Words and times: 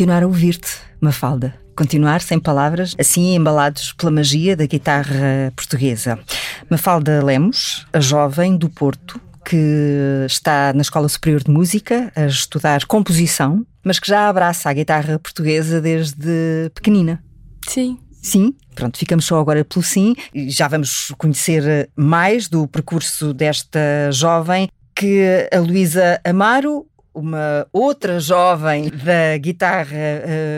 Continuar 0.00 0.22
a 0.22 0.26
ouvir-te, 0.26 0.78
Mafalda. 0.98 1.54
Continuar 1.76 2.22
sem 2.22 2.40
palavras, 2.40 2.94
assim 2.98 3.34
embalados 3.34 3.92
pela 3.92 4.10
magia 4.10 4.56
da 4.56 4.64
guitarra 4.64 5.52
portuguesa. 5.54 6.18
Mafalda 6.70 7.22
Lemos, 7.22 7.86
a 7.92 8.00
jovem 8.00 8.56
do 8.56 8.70
Porto, 8.70 9.20
que 9.44 10.24
está 10.26 10.72
na 10.72 10.80
Escola 10.80 11.06
Superior 11.06 11.44
de 11.44 11.50
Música 11.50 12.10
a 12.16 12.24
estudar 12.24 12.86
composição, 12.86 13.66
mas 13.84 13.98
que 13.98 14.08
já 14.08 14.26
abraça 14.26 14.70
a 14.70 14.72
guitarra 14.72 15.18
portuguesa 15.18 15.82
desde 15.82 16.70
pequenina. 16.74 17.22
Sim. 17.68 17.98
Sim, 18.22 18.54
pronto, 18.74 18.96
ficamos 18.96 19.26
só 19.26 19.38
agora 19.38 19.62
pelo 19.66 19.82
sim 19.82 20.14
e 20.32 20.48
já 20.48 20.66
vamos 20.66 21.12
conhecer 21.18 21.90
mais 21.94 22.48
do 22.48 22.66
percurso 22.66 23.34
desta 23.34 24.10
jovem 24.12 24.70
que 24.94 25.48
a 25.50 25.58
Luísa 25.58 26.20
Amaro 26.24 26.86
uma 27.14 27.66
outra 27.72 28.20
jovem 28.20 28.88
da 28.88 29.36
guitarra 29.38 29.96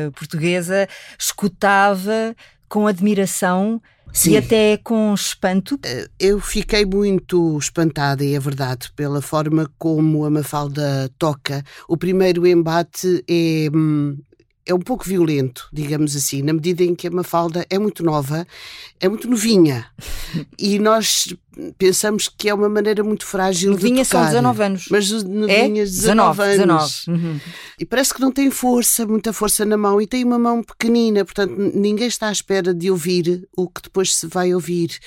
uh, 0.09 0.13
portuguesa 0.13 0.89
escutava 1.19 2.35
com 2.69 2.87
admiração 2.87 3.81
Sim. 4.13 4.33
e 4.33 4.37
até 4.37 4.77
com 4.77 5.15
espanto. 5.15 5.79
Eh, 5.85 6.09
eu 6.21 6.39
fiquei 6.39 6.85
muito 6.85 7.57
espantada, 7.59 8.23
e 8.23 8.35
é 8.35 8.41
verdade, 8.41 8.93
pela 8.95 9.23
forma 9.23 9.71
como 9.79 10.25
a 10.25 10.31
Mafalda 10.31 11.11
toca. 11.19 11.65
O 11.89 11.97
primeiro 11.97 12.47
embate 12.47 13.25
é, 13.29 13.69
hum, 13.75 14.19
é 14.65 14.73
um 14.73 14.81
pouco 14.81 15.05
violento, 15.05 15.69
digamos 15.73 16.15
assim, 16.15 16.43
na 16.43 16.53
medida 16.53 16.85
em 16.85 16.95
que 16.95 17.07
a 17.09 17.11
Mafalda 17.11 17.67
é 17.69 17.79
muito 17.79 18.05
nova, 18.05 18.47
é 19.01 19.09
muito 19.09 19.29
novinha. 19.29 19.87
e 20.59 20.79
nós 20.79 21.35
pensamos 21.77 22.29
que 22.29 22.49
é 22.49 22.55
uma 22.55 22.69
maneira 22.69 23.03
muito 23.03 23.27
frágil 23.27 23.73
novinha 23.73 24.03
de 24.05 24.09
tocar. 24.09 24.25
são 24.25 24.35
19 24.35 24.63
anos. 24.63 24.87
Mas 24.91 25.11
novinhas 25.25 25.91
é? 25.91 26.01
19, 26.01 26.43
19 26.43 26.43
anos. 26.43 27.05
19. 27.07 27.11
Uhum. 27.11 27.41
E 27.79 27.85
parece 27.85 28.15
que 28.15 28.21
não 28.21 28.31
tem 28.31 28.51
força, 28.51 29.07
muita 29.07 29.33
força 29.33 29.65
na 29.65 29.77
mão 29.77 30.01
e 30.01 30.07
tem 30.07 30.25
uma 30.25 30.39
mão 30.39 30.63
pequenina, 30.63 31.25
portanto 31.25 31.55
ninguém 31.75 32.07
está 32.07 32.29
à 32.29 32.33
espera 32.33 32.73
de 32.73 32.91
ouvir 32.91 33.47
o 33.57 33.69
que 33.69 33.83
depois 33.83 34.15
se 34.15 34.27
vai 34.27 34.55
ouvir 34.55 34.99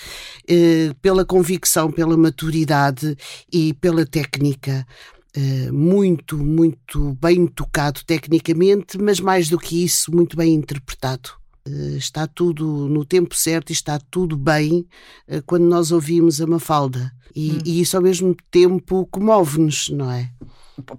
eh, 0.47 0.91
pela 1.01 1.25
convicção, 1.25 1.91
pela 1.91 2.17
maturidade 2.17 3.17
e 3.51 3.73
pela 3.73 4.05
técnica. 4.05 4.85
Eh, 5.37 5.69
muito, 5.69 6.37
muito 6.37 7.13
bem 7.21 7.45
tocado 7.45 7.99
tecnicamente, 8.05 8.97
mas 8.97 9.19
mais 9.19 9.49
do 9.49 9.59
que 9.59 9.83
isso, 9.83 10.15
muito 10.15 10.37
bem 10.37 10.53
interpretado. 10.53 11.31
Uh, 11.67 11.97
está 11.97 12.27
tudo 12.27 12.87
no 12.87 13.03
tempo 13.03 13.35
certo 13.35 13.71
e 13.71 13.73
está 13.73 13.99
tudo 13.99 14.37
bem 14.37 14.85
uh, 15.27 15.41
quando 15.47 15.63
nós 15.65 15.91
ouvimos 15.91 16.39
a 16.39 16.47
Mafalda. 16.47 17.11
E, 17.35 17.51
hum. 17.51 17.59
e 17.65 17.81
isso 17.81 17.97
ao 17.97 18.03
mesmo 18.03 18.35
tempo 18.49 19.05
comove-nos, 19.07 19.89
não 19.89 20.09
é? 20.09 20.31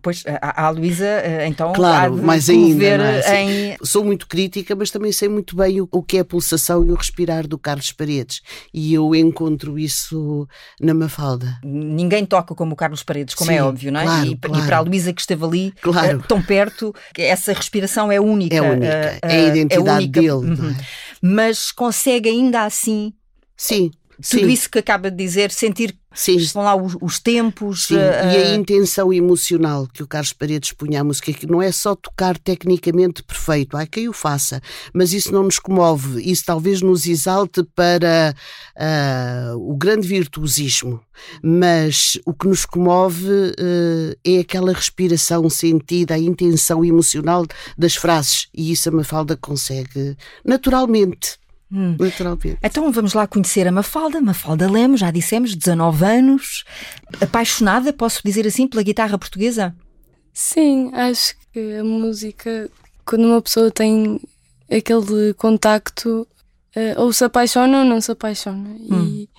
Pois, 0.00 0.24
a, 0.26 0.66
a 0.66 0.70
Luísa, 0.70 1.04
eh, 1.04 1.46
então, 1.46 1.72
claro, 1.74 2.16
mais 2.16 2.48
ainda. 2.48 2.84
É? 2.84 3.42
Em... 3.42 3.76
Sou 3.82 4.02
muito 4.04 4.26
crítica, 4.26 4.74
mas 4.74 4.90
também 4.90 5.12
sei 5.12 5.28
muito 5.28 5.54
bem 5.54 5.82
o, 5.82 5.88
o, 5.92 6.02
que 6.02 6.16
é 6.16 6.20
a 6.20 6.24
pulsação 6.24 6.84
e 6.84 6.90
o 6.90 6.94
respirar 6.94 7.46
do 7.46 7.58
Carlos 7.58 7.92
Paredes. 7.92 8.40
E 8.72 8.94
eu 8.94 9.14
encontro 9.14 9.78
isso 9.78 10.48
na 10.80 10.94
Mafalda. 10.94 11.58
Ninguém 11.62 12.24
toca 12.24 12.54
como 12.54 12.72
o 12.72 12.76
Carlos 12.76 13.02
Paredes, 13.02 13.34
como 13.34 13.50
é 13.50 13.54
Sim, 13.54 13.60
é 13.60 13.64
óbvio, 13.64 13.92
não 13.92 14.00
é? 14.00 14.04
Claro, 14.04 14.26
e, 14.26 14.36
claro. 14.36 14.62
e, 14.62 14.66
para 14.66 14.76
a 14.78 14.80
Luísa 14.80 15.12
que 15.12 15.20
esteve 15.20 15.44
ali, 15.44 15.72
claro. 15.82 16.18
uh, 16.18 16.22
tão 16.22 16.40
perto, 16.42 16.94
essa 17.18 17.52
respiração 17.52 18.10
é 18.10 18.18
única. 18.18 18.56
É 18.56 18.62
única. 18.62 18.86
Uh, 18.86 19.26
é 19.26 19.36
a 19.36 19.48
identidade 19.48 19.88
é 19.88 19.92
única. 19.92 20.20
dele. 20.20 20.30
Uhum. 20.30 20.70
É? 20.70 20.84
Mas 21.20 21.70
consegue 21.70 22.30
ainda 22.30 22.64
assim. 22.64 23.12
Sim. 23.56 23.90
Tudo 24.16 24.40
Sim. 24.40 24.48
isso 24.48 24.70
que 24.70 24.78
acaba 24.78 25.10
de 25.10 25.16
dizer, 25.16 25.50
sentir 25.50 25.96
Sim. 26.16 26.36
Estão 26.36 26.62
lá 26.62 26.74
os, 26.74 26.96
os 27.00 27.20
tempos. 27.20 27.84
Sim. 27.84 27.96
Uh, 27.96 27.98
e 27.98 28.36
a 28.36 28.54
intenção 28.54 29.12
emocional 29.12 29.86
que 29.86 30.02
o 30.02 30.06
Carlos 30.06 30.32
Paredes 30.32 30.72
punha 30.72 31.02
à 31.02 31.04
música, 31.04 31.32
que 31.32 31.46
não 31.46 31.60
é 31.60 31.70
só 31.70 31.94
tocar 31.94 32.38
tecnicamente 32.38 33.22
perfeito, 33.22 33.76
há 33.76 33.86
quem 33.86 34.08
o 34.08 34.14
faça, 34.14 34.62
mas 34.94 35.12
isso 35.12 35.30
não 35.30 35.42
nos 35.42 35.58
comove, 35.58 36.22
isso 36.22 36.44
talvez 36.46 36.80
nos 36.80 37.06
exalte 37.06 37.62
para 37.74 38.34
uh, 38.74 39.70
o 39.70 39.76
grande 39.76 40.08
virtuosismo. 40.08 41.00
Mas 41.42 42.18
o 42.24 42.32
que 42.32 42.48
nos 42.48 42.64
comove 42.64 43.30
uh, 43.30 44.16
é 44.24 44.38
aquela 44.38 44.72
respiração 44.72 45.48
sentida, 45.50 46.14
a 46.14 46.18
intenção 46.18 46.82
emocional 46.82 47.44
das 47.76 47.94
frases, 47.94 48.48
e 48.54 48.72
isso 48.72 48.88
a 48.88 48.92
Mafalda 48.92 49.36
consegue 49.36 50.16
naturalmente. 50.42 51.38
Hum. 51.70 51.96
Literalmente. 51.98 52.58
Então 52.62 52.90
vamos 52.92 53.12
lá 53.12 53.26
conhecer 53.26 53.66
a 53.66 53.72
Mafalda, 53.72 54.20
Mafalda 54.20 54.70
Lemos, 54.70 55.00
já 55.00 55.10
dissemos, 55.10 55.54
19 55.54 56.04
anos, 56.04 56.64
apaixonada, 57.20 57.92
posso 57.92 58.20
dizer 58.24 58.46
assim, 58.46 58.68
pela 58.68 58.82
guitarra 58.82 59.18
portuguesa? 59.18 59.74
Sim, 60.32 60.90
acho 60.94 61.34
que 61.52 61.76
a 61.76 61.84
música, 61.84 62.70
quando 63.04 63.24
uma 63.24 63.42
pessoa 63.42 63.70
tem 63.70 64.20
aquele 64.70 65.34
contacto, 65.34 66.26
uh, 66.76 67.00
ou 67.00 67.12
se 67.12 67.24
apaixona 67.24 67.80
ou 67.80 67.84
não 67.84 68.00
se 68.00 68.12
apaixona. 68.12 68.68
Hum. 68.68 69.04
E... 69.04 69.30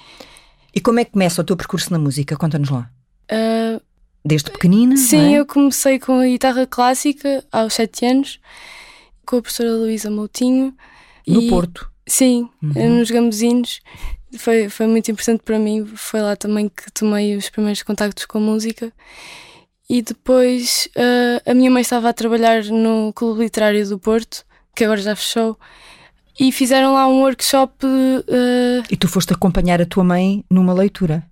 e 0.75 0.81
como 0.81 0.99
é 0.99 1.05
que 1.05 1.11
começa 1.11 1.41
o 1.41 1.45
teu 1.45 1.55
percurso 1.55 1.91
na 1.91 1.99
música? 1.99 2.35
Conta-nos 2.35 2.69
lá. 2.69 2.89
Uh, 3.31 3.81
Desde 4.25 4.51
pequenina? 4.51 4.97
Sim, 4.97 5.35
é? 5.35 5.39
eu 5.39 5.45
comecei 5.45 5.99
com 5.99 6.19
a 6.19 6.25
guitarra 6.25 6.67
clássica 6.67 7.45
aos 7.51 7.75
7 7.75 8.05
anos, 8.05 8.39
com 9.25 9.37
a 9.37 9.41
professora 9.41 9.71
Luísa 9.71 10.09
Moutinho. 10.09 10.75
No 11.25 11.41
e... 11.41 11.49
Porto? 11.49 11.89
Sim, 12.07 12.49
uhum. 12.63 12.99
nos 12.99 13.11
Gambuzinos. 13.11 13.81
Foi, 14.37 14.69
foi 14.69 14.87
muito 14.87 15.11
importante 15.11 15.41
para 15.43 15.59
mim. 15.59 15.85
Foi 15.95 16.21
lá 16.21 16.35
também 16.35 16.69
que 16.69 16.91
tomei 16.91 17.35
os 17.35 17.49
primeiros 17.49 17.83
contactos 17.83 18.25
com 18.25 18.37
a 18.37 18.41
música. 18.41 18.91
E 19.89 20.01
depois 20.01 20.89
uh, 20.97 21.49
a 21.49 21.53
minha 21.53 21.71
mãe 21.71 21.81
estava 21.81 22.09
a 22.09 22.13
trabalhar 22.13 22.63
no 22.65 23.13
Clube 23.13 23.41
Literário 23.41 23.87
do 23.87 23.99
Porto, 23.99 24.43
que 24.75 24.83
agora 24.83 25.01
já 25.01 25.15
fechou, 25.15 25.57
e 26.39 26.51
fizeram 26.51 26.93
lá 26.93 27.07
um 27.07 27.21
workshop. 27.21 27.85
Uh... 27.85 28.83
E 28.89 28.97
tu 28.97 29.07
foste 29.07 29.33
acompanhar 29.33 29.81
a 29.81 29.85
tua 29.85 30.03
mãe 30.03 30.43
numa 30.49 30.73
leitura? 30.73 31.25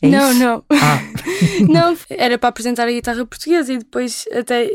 É 0.00 0.08
não, 0.08 0.30
isso? 0.30 0.38
não. 0.38 0.64
Ah. 0.70 1.00
não, 1.68 1.98
era 2.08 2.38
para 2.38 2.48
apresentar 2.48 2.86
a 2.86 2.92
guitarra 2.92 3.26
portuguesa 3.26 3.72
e 3.72 3.78
depois 3.78 4.26
até 4.32 4.70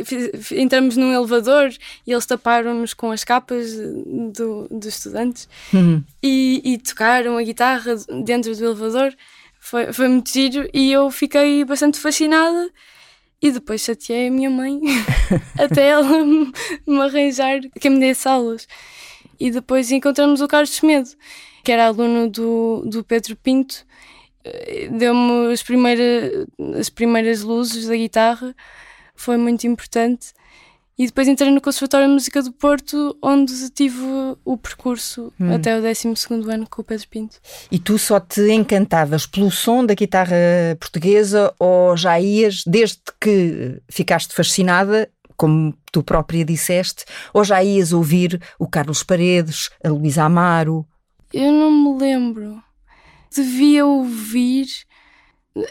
entramos 0.52 0.98
num 0.98 1.14
elevador 1.14 1.74
e 2.06 2.12
eles 2.12 2.26
taparam-nos 2.26 2.94
com 2.94 3.10
as 3.10 3.24
capas 3.24 3.74
do, 3.76 4.68
dos 4.70 4.88
estudantes 4.88 5.48
uhum. 5.74 6.04
e, 6.22 6.62
e, 6.64 6.78
tocaram 6.78 7.38
a 7.38 7.44
guitarra 7.44 7.96
dentro 8.26 8.54
do 8.54 8.66
elevador. 8.66 9.14
Foi, 9.60 9.94
foi 9.94 10.10
muito 10.10 10.30
giro 10.30 10.70
e 10.74 10.92
eu 10.92 11.10
fiquei 11.10 11.64
bastante 11.64 12.00
fascinada. 12.00 12.70
E 13.42 13.52
depois 13.52 13.82
chateei 13.82 14.28
a 14.28 14.32
minha 14.32 14.50
mãe 14.50 14.80
até 15.60 15.88
ela 15.90 16.24
me 16.24 17.02
arranjar 17.02 17.60
quem 17.80 17.92
me 17.92 18.00
desse 18.00 18.26
aulas. 18.28 18.68
E 19.38 19.52
depois 19.52 19.92
encontramos 19.92 20.40
o 20.40 20.48
Carlos 20.48 20.80
Medo, 20.82 21.10
que 21.62 21.72
era 21.72 21.88
aluno 21.88 22.30
do, 22.30 22.84
do 22.86 23.04
Pedro 23.04 23.36
Pinto 23.36 23.86
deu-me 24.92 25.52
as 25.52 25.64
primeiras, 25.64 26.48
as 26.80 26.90
primeiras 26.90 27.42
luzes 27.42 27.88
da 27.88 27.96
guitarra, 27.96 28.56
foi 29.16 29.38
muito 29.38 29.66
importante. 29.66 30.34
E 30.98 31.08
depois 31.08 31.28
entrei 31.28 31.50
no 31.50 31.60
Conservatório 31.60 32.08
de 32.08 32.14
Música 32.14 32.44
do 32.44 32.52
Porto, 32.52 33.18
onde 33.22 33.70
tive 33.72 34.00
o 34.46 34.56
percurso 34.56 35.34
hum. 35.40 35.56
até 35.56 35.76
o 35.76 35.82
12 35.82 36.08
ano 36.52 36.68
com 36.70 36.84
o 36.84 36.86
Pedro 36.86 37.08
Pinto. 37.08 37.40
E 37.72 37.80
tu 37.80 37.98
só 37.98 38.20
te 38.20 38.52
encantavas 38.52 39.26
pelo 39.26 39.50
som 39.50 39.84
da 39.84 39.96
guitarra 39.96 40.36
portuguesa 40.80 41.52
ou 41.58 41.98
já 41.98 42.20
ias, 42.20 42.64
desde 42.68 43.00
que 43.20 43.82
ficaste 43.90 44.36
fascinada, 44.36 45.10
como 45.36 45.74
tu 45.92 46.04
própria 46.04 46.46
disseste, 46.46 47.06
ou 47.34 47.44
já 47.44 47.64
ias 47.64 47.92
ouvir 47.92 48.40
o 48.60 48.68
Carlos 48.68 49.02
Paredes, 49.02 49.72
a 49.84 49.90
Luísa 49.90 50.24
Amaro? 50.24 50.86
Eu 51.34 51.52
não 51.52 51.72
me 51.72 52.00
lembro 52.00 52.62
devia 53.36 53.86
ouvir. 53.86 54.68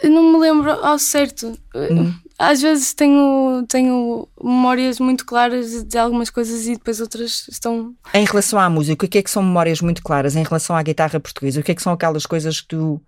Não 0.03 0.31
me 0.31 0.39
lembro 0.39 0.71
ao 0.71 0.97
certo. 0.97 1.57
Hum. 1.75 2.13
Às 2.39 2.61
vezes 2.61 2.93
tenho, 2.93 3.65
tenho 3.67 4.27
memórias 4.41 4.99
muito 4.99 5.25
claras 5.25 5.83
de 5.83 5.97
algumas 5.97 6.29
coisas 6.29 6.67
e 6.67 6.73
depois 6.73 6.99
outras 6.99 7.47
estão. 7.49 7.93
Em 8.13 8.25
relação 8.25 8.59
à 8.59 8.69
música, 8.69 9.05
o 9.05 9.09
que 9.09 9.17
é 9.17 9.21
que 9.21 9.29
são 9.29 9.43
memórias 9.43 9.81
muito 9.81 10.01
claras? 10.01 10.35
Em 10.35 10.43
relação 10.43 10.75
à 10.75 10.81
guitarra 10.81 11.19
portuguesa, 11.19 11.59
o 11.59 11.63
que 11.63 11.71
é 11.71 11.75
que 11.75 11.81
são 11.81 11.93
aquelas 11.93 12.25
coisas 12.25 12.61
que 12.61 12.67
tu 12.67 13.01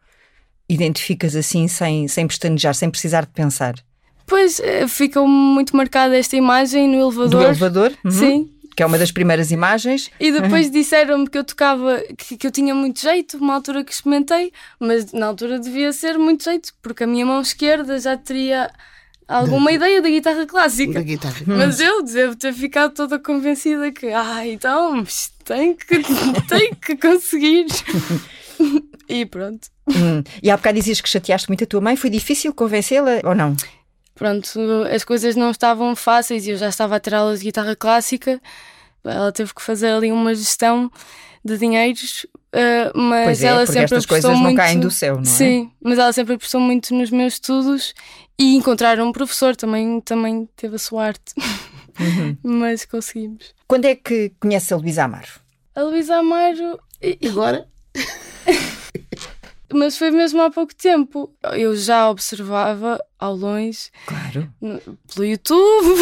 identificas 0.68 1.36
assim, 1.36 1.68
sem, 1.68 2.08
sem 2.08 2.28
pestanejar, 2.28 2.76
sem 2.76 2.90
precisar 2.90 3.22
de 3.22 3.32
pensar? 3.32 3.76
Pois, 4.28 4.60
eh, 4.60 4.88
ficou 4.88 5.28
muito 5.28 5.76
marcada 5.76 6.18
esta 6.18 6.36
imagem 6.36 6.88
no 6.88 6.96
elevador. 6.96 7.30
Do 7.30 7.44
elevador? 7.44 7.94
Uhum. 8.04 8.12
Sim 8.12 8.55
que 8.76 8.84
é 8.84 8.86
uma 8.86 8.98
das 8.98 9.12
primeiras 9.12 9.52
imagens. 9.52 10.12
E 10.20 10.32
depois 10.32 10.70
disseram-me 10.70 11.30
que 11.30 11.38
eu 11.38 11.44
tocava, 11.44 12.04
que, 12.18 12.36
que, 12.36 12.46
eu 12.46 12.52
tinha 12.52 12.76
muito 12.76 13.00
jeito, 13.00 13.38
uma 13.38 13.56
altura 13.56 13.84
que 13.84 13.94
experimentei, 13.94 14.52
mas 14.80 15.14
na 15.14 15.28
altura 15.28 15.60
devia 15.60 15.94
ser 15.94 16.18
muito 16.18 16.44
jeito, 16.44 16.74
porque 16.82 17.04
a 17.06 17.08
minha 17.08 17.26
mão 17.26 17.42
esquerda 17.42 17.98
já 18.00 18.18
teria 18.18 18.70
alguma 19.28 19.70
da, 19.70 19.76
ideia 19.76 20.02
da 20.02 20.10
guitarra 20.10 20.46
clássica. 20.46 20.94
Da 20.94 21.02
guitarra. 21.02 21.42
Mas 21.46 21.80
eu 21.80 22.04
devo 22.04 22.36
ter 22.36 22.54
ficado 22.54 22.94
toda 22.94 23.18
convencida 23.18 23.92
que, 23.92 24.08
ah, 24.08 24.46
então 24.46 25.06
tem 25.46 25.74
que, 25.76 26.02
tem 26.50 26.74
que 26.76 26.98
conseguir. 26.98 27.68
e 29.08 29.26
pronto. 29.26 29.70
Hum. 29.88 30.24
E 30.44 30.50
há 30.50 30.58
bocado 30.58 30.78
dizias 30.78 31.00
que 31.00 31.08
chateaste 31.08 31.48
muito 31.48 31.64
a 31.64 31.68
tua 31.68 31.80
mãe, 31.80 31.96
foi 31.96 32.10
difícil 32.10 32.54
convencê-la 32.54 33.22
ou 33.24 33.34
não? 33.34 33.56
Pronto, 34.16 34.60
as 34.92 35.04
coisas 35.04 35.36
não 35.36 35.52
estavam 35.52 35.96
fáceis 35.96 36.48
e 36.48 36.52
eu 36.52 36.58
já 36.58 36.70
estava 36.70 36.96
a 36.96 37.00
ter 37.00 37.14
aulas 37.14 37.40
de 37.40 37.46
guitarra 37.46 37.76
clássica. 37.76 38.42
Ela 39.04 39.32
teve 39.32 39.54
que 39.54 39.62
fazer 39.62 39.90
ali 39.90 40.12
uma 40.12 40.34
gestão 40.34 40.90
de 41.44 41.60
dinheiros, 41.60 42.26
uh, 42.56 42.98
mas 42.98 43.26
pois 43.26 43.44
é, 43.44 43.48
ela 43.48 43.66
sempre 43.68 43.84
estas 43.84 44.06
coisas 44.08 44.32
muito... 44.32 44.44
não 44.46 44.56
caem 44.56 44.80
do 44.80 44.90
céu, 44.90 45.16
não 45.16 45.22
é? 45.22 45.26
Sim, 45.26 45.72
mas 45.80 46.00
ela 46.00 46.12
sempre 46.12 46.34
apostou 46.34 46.60
muito 46.60 46.92
nos 46.96 47.12
meus 47.12 47.34
estudos 47.34 47.94
e 48.40 48.56
encontrar 48.56 49.00
um 49.00 49.12
professor 49.12 49.56
também, 49.56 50.02
também 50.02 50.50
teve 50.56 50.76
a 50.76 50.80
sua 50.80 51.06
arte. 51.06 51.36
Uhum. 52.00 52.36
mas 52.42 52.84
conseguimos. 52.86 53.54
Quando 53.68 53.86
é 53.86 53.96
que 53.96 54.32
conhece 54.40 54.74
a 54.74 54.78
Luísa 54.78 55.04
Amaro? 55.04 55.40
A 55.76 55.84
Luísa 55.84 56.16
Amaro. 56.16 56.80
Agora? 57.30 57.68
Mas 59.76 59.98
foi 59.98 60.10
mesmo 60.10 60.42
há 60.42 60.50
pouco 60.50 60.74
tempo. 60.74 61.30
Eu 61.54 61.76
já 61.76 62.10
observava 62.10 62.98
ao 63.20 63.36
longe. 63.36 63.90
Claro. 64.06 64.50
Pelo 65.14 65.26
YouTube. 65.26 66.02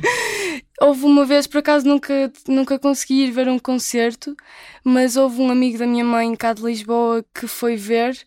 houve 0.80 1.04
uma 1.04 1.24
vez, 1.24 1.46
por 1.46 1.58
acaso 1.58 1.86
nunca, 1.86 2.32
nunca 2.48 2.78
consegui 2.78 3.24
ir 3.24 3.30
ver 3.30 3.48
um 3.48 3.58
concerto, 3.58 4.36
mas 4.82 5.16
houve 5.16 5.40
um 5.40 5.50
amigo 5.50 5.78
da 5.78 5.86
minha 5.86 6.04
mãe 6.04 6.34
cá 6.34 6.52
de 6.52 6.62
Lisboa 6.62 7.24
que 7.32 7.46
foi 7.46 7.76
ver 7.76 8.18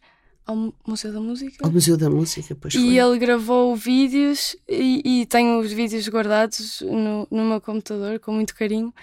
ao 0.46 0.74
Museu 0.88 1.12
da 1.12 1.20
Música. 1.20 1.58
Ao 1.66 1.70
Museu 1.72 1.98
da 1.98 2.10
Música, 2.10 2.56
pois 2.60 2.74
E 2.74 2.78
foi. 2.78 2.98
ele 2.98 3.20
gravou 3.20 3.76
vídeos 3.76 4.56
e, 4.68 5.22
e 5.22 5.26
tenho 5.26 5.60
os 5.60 5.72
vídeos 5.74 6.08
guardados 6.08 6.82
no, 6.82 7.28
no 7.30 7.44
meu 7.44 7.60
computador 7.60 8.20
com 8.20 8.32
muito 8.32 8.56
carinho. 8.56 8.94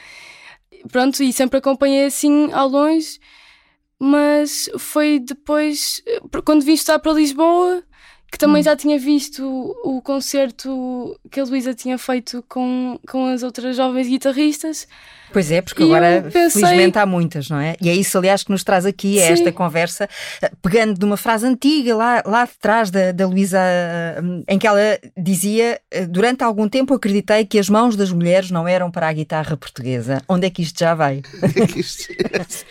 Pronto, 0.91 1.23
e 1.23 1.33
sempre 1.33 1.59
acompanhei 1.59 2.07
assim 2.07 2.51
ao 2.53 2.69
longe 2.69 3.19
mas 3.99 4.69
foi 4.79 5.19
depois, 5.19 6.03
quando 6.45 6.65
vim 6.65 6.75
estar 6.75 6.99
para 6.99 7.13
Lisboa, 7.13 7.83
que 8.31 8.39
também 8.39 8.61
hum. 8.61 8.65
já 8.65 8.75
tinha 8.75 8.99
visto 8.99 9.45
o, 9.45 9.99
o 9.99 10.03
concerto 10.03 11.19
que 11.31 11.39
a 11.39 11.45
Luísa 11.45 11.73
tinha 11.73 11.97
feito 11.97 12.45
com, 12.49 12.99
com 13.09 13.27
as 13.27 13.43
outras 13.45 13.77
jovens 13.77 14.09
guitarristas. 14.09 14.89
Pois 15.35 15.51
é, 15.51 15.61
porque 15.61 15.83
agora 15.83 16.23
pensei... 16.33 16.63
felizmente 16.63 16.97
há 16.97 17.05
muitas, 17.05 17.49
não 17.51 17.59
é? 17.59 17.75
E 17.83 17.89
é 17.89 17.95
isso, 17.95 18.17
aliás, 18.17 18.45
que 18.45 18.53
nos 18.53 18.63
traz 18.63 18.87
aqui 18.87 19.19
é 19.19 19.33
esta 19.33 19.51
conversa, 19.51 20.09
eh, 20.41 20.49
pegando 20.63 20.97
de 20.97 21.05
uma 21.05 21.17
frase 21.17 21.45
antiga 21.45 21.97
lá, 21.97 22.23
lá 22.25 22.45
de 22.45 22.53
trás 22.61 22.89
da, 22.89 23.11
da 23.11 23.27
Luísa, 23.27 23.59
eh, 23.59 24.23
em 24.47 24.57
que 24.57 24.65
ela 24.65 24.79
dizia: 25.19 25.81
eh, 25.91 26.07
Durante 26.07 26.45
algum 26.45 26.69
tempo 26.69 26.95
acreditei 26.95 27.45
que 27.45 27.59
as 27.59 27.69
mãos 27.69 27.97
das 27.97 28.13
mulheres 28.13 28.53
não 28.53 28.69
eram 28.69 28.93
para 28.93 29.09
a 29.09 29.13
guitarra 29.13 29.57
portuguesa. 29.57 30.23
Onde 30.31 30.47
é 30.47 30.51
que 30.51 30.63
isto 30.63 30.79
já 30.79 30.95
vai? 30.95 31.21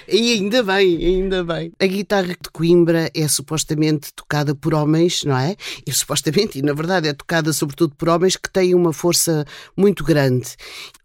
e 0.08 0.32
ainda 0.32 0.64
bem, 0.64 1.06
ainda 1.06 1.44
bem. 1.44 1.70
A 1.78 1.86
guitarra 1.86 2.28
de 2.28 2.50
Coimbra 2.50 3.12
é 3.14 3.28
supostamente 3.28 4.14
tocada 4.16 4.56
por 4.56 4.74
homens, 4.74 5.26
não 5.26 5.38
é? 5.38 5.58
E 5.86 5.92
supostamente, 5.92 6.60
e 6.60 6.62
na 6.62 6.72
verdade, 6.72 7.10
é 7.10 7.14
tocada 7.14 7.52
sobretudo 7.52 7.94
por 7.98 8.08
homens 8.08 8.38
que 8.38 8.50
têm 8.50 8.74
uma 8.74 8.94
força 8.94 9.44
muito 9.76 10.02
grande. 10.06 10.56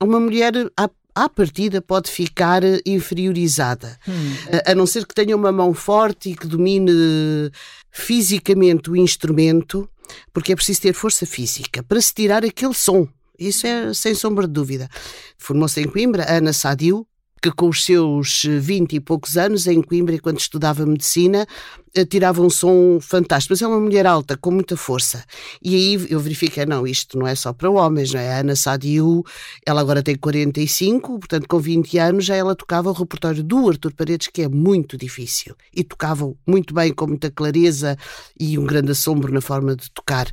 Uma 0.00 0.20
mulher, 0.20 0.52
há 0.76 0.88
à 1.24 1.28
partida 1.28 1.80
pode 1.80 2.10
ficar 2.10 2.62
inferiorizada, 2.86 3.98
hum. 4.06 4.34
a, 4.64 4.72
a 4.72 4.74
não 4.74 4.86
ser 4.86 5.06
que 5.06 5.14
tenha 5.14 5.36
uma 5.36 5.52
mão 5.52 5.74
forte 5.74 6.30
e 6.30 6.36
que 6.36 6.46
domine 6.46 7.50
fisicamente 7.90 8.90
o 8.90 8.96
instrumento, 8.96 9.88
porque 10.32 10.52
é 10.52 10.56
preciso 10.56 10.82
ter 10.82 10.92
força 10.92 11.26
física 11.26 11.82
para 11.82 12.00
se 12.00 12.14
tirar 12.14 12.44
aquele 12.44 12.74
som. 12.74 13.06
Isso 13.38 13.66
é 13.66 13.94
sem 13.94 14.14
sombra 14.14 14.46
de 14.46 14.52
dúvida. 14.52 14.88
Formou-se 15.36 15.80
em 15.80 15.88
Coimbra 15.88 16.26
Ana 16.28 16.52
Sadiu, 16.52 17.06
que 17.40 17.50
com 17.50 17.68
os 17.68 17.84
seus 17.84 18.42
vinte 18.60 18.94
e 18.94 19.00
poucos 19.00 19.36
anos 19.36 19.66
em 19.66 19.80
Coimbra, 19.80 20.14
enquanto 20.14 20.40
estudava 20.40 20.84
medicina, 20.84 21.46
eh, 21.94 22.04
tirava 22.04 22.42
um 22.42 22.50
som 22.50 22.98
fantástico. 23.00 23.52
Mas 23.52 23.62
é 23.62 23.66
uma 23.66 23.80
mulher 23.80 24.06
alta, 24.06 24.36
com 24.36 24.50
muita 24.50 24.76
força. 24.76 25.24
E 25.62 25.74
aí 25.74 26.06
eu 26.10 26.20
verifiquei, 26.20 26.66
não, 26.66 26.86
isto 26.86 27.18
não 27.18 27.26
é 27.26 27.34
só 27.34 27.52
para 27.52 27.70
homens, 27.70 28.12
não 28.12 28.20
é? 28.20 28.34
A 28.34 28.38
Ana 28.38 28.56
Sadiu, 28.56 29.24
ela 29.64 29.80
agora 29.80 30.02
tem 30.02 30.16
45, 30.16 31.18
portanto 31.18 31.46
com 31.48 31.58
20 31.58 31.98
anos 31.98 32.24
já 32.24 32.36
ela 32.36 32.54
tocava 32.54 32.90
o 32.90 32.92
repertório 32.92 33.42
do 33.42 33.68
Artur 33.68 33.92
Paredes, 33.94 34.28
que 34.28 34.42
é 34.42 34.48
muito 34.48 34.96
difícil. 34.96 35.54
E 35.74 35.82
tocava 35.84 36.32
muito 36.46 36.74
bem, 36.74 36.92
com 36.92 37.06
muita 37.06 37.30
clareza 37.30 37.96
e 38.38 38.58
um 38.58 38.64
grande 38.64 38.92
assombro 38.92 39.32
na 39.32 39.40
forma 39.40 39.74
de 39.76 39.90
tocar. 39.90 40.28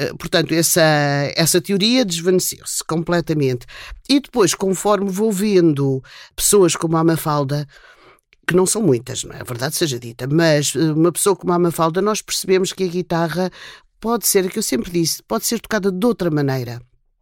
Eh, 0.00 0.14
portanto, 0.18 0.52
essa, 0.52 0.80
essa 1.36 1.60
teoria 1.60 2.06
desvaneceu-se 2.06 2.82
completamente. 2.84 3.66
E 4.08 4.18
depois, 4.18 4.54
conforme 4.54 5.10
vou 5.10 5.30
vendo 5.30 6.02
pessoas 6.34 6.74
como 6.74 6.96
a 6.96 7.04
Mafalda, 7.04 7.68
que 8.46 8.56
não 8.56 8.64
são 8.64 8.80
muitas, 8.80 9.24
não 9.24 9.34
é? 9.34 9.42
A 9.42 9.44
verdade 9.44 9.76
seja 9.76 9.98
dita, 9.98 10.26
mas 10.26 10.74
eh, 10.74 10.92
uma 10.92 11.12
pessoa 11.12 11.36
como 11.36 11.52
a 11.52 11.58
Mafalda, 11.58 12.00
nós 12.00 12.22
percebemos 12.22 12.72
que 12.72 12.84
a 12.84 12.86
guitarra 12.86 13.50
pode 14.00 14.26
ser, 14.26 14.50
que 14.50 14.58
eu 14.58 14.62
sempre 14.62 14.90
disse, 14.90 15.22
pode 15.22 15.44
ser 15.46 15.60
tocada 15.60 15.92
de 15.92 16.06
outra 16.06 16.30
maneira. 16.30 16.80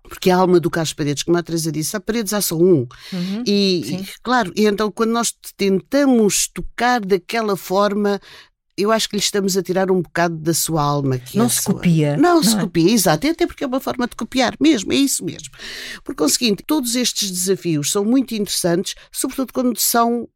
porque 0.08 0.30
a 0.30 0.36
alma 0.36 0.60
do 0.60 0.70
Carlos 0.70 0.92
Paredes, 0.92 1.24
como 1.24 1.36
a 1.36 1.42
Teresa 1.42 1.70
disse, 1.72 1.96
há 1.96 2.00
paredes 2.00 2.32
há 2.32 2.40
só 2.40 2.56
um. 2.56 2.86
Uhum, 3.12 3.42
e, 3.44 3.96
e, 3.96 4.06
claro, 4.22 4.52
e 4.56 4.66
então 4.66 4.90
quando 4.90 5.10
nós 5.10 5.34
tentamos 5.56 6.48
tocar 6.48 7.00
daquela 7.00 7.56
forma, 7.56 8.20
eu 8.78 8.92
acho 8.92 9.08
que 9.08 9.16
lhe 9.16 9.20
estamos 9.20 9.56
a 9.56 9.62
tirar 9.62 9.90
um 9.90 10.00
bocado 10.00 10.36
da 10.36 10.54
sua 10.54 10.82
alma. 10.82 11.20
não 11.34 11.46
é 11.46 11.48
se 11.48 11.62
sua... 11.62 11.74
copia. 11.74 12.16
Não, 12.16 12.36
não 12.36 12.42
se 12.42 12.56
é? 12.56 12.60
copia, 12.60 12.90
exato. 12.90 13.26
Até 13.28 13.46
porque 13.46 13.64
é 13.64 13.66
uma 13.66 13.80
forma 13.80 14.06
de 14.06 14.14
copiar 14.14 14.54
mesmo, 14.60 14.92
é 14.92 14.96
isso 14.96 15.24
mesmo. 15.24 15.50
Por 16.04 16.14
conseguinte, 16.14 16.62
todos 16.64 16.94
estes 16.94 17.30
desafios 17.30 17.90
são 17.90 18.04
muito 18.04 18.34
interessantes, 18.34 18.94
sobretudo 19.10 19.52
quando 19.52 19.76
são 19.78 20.28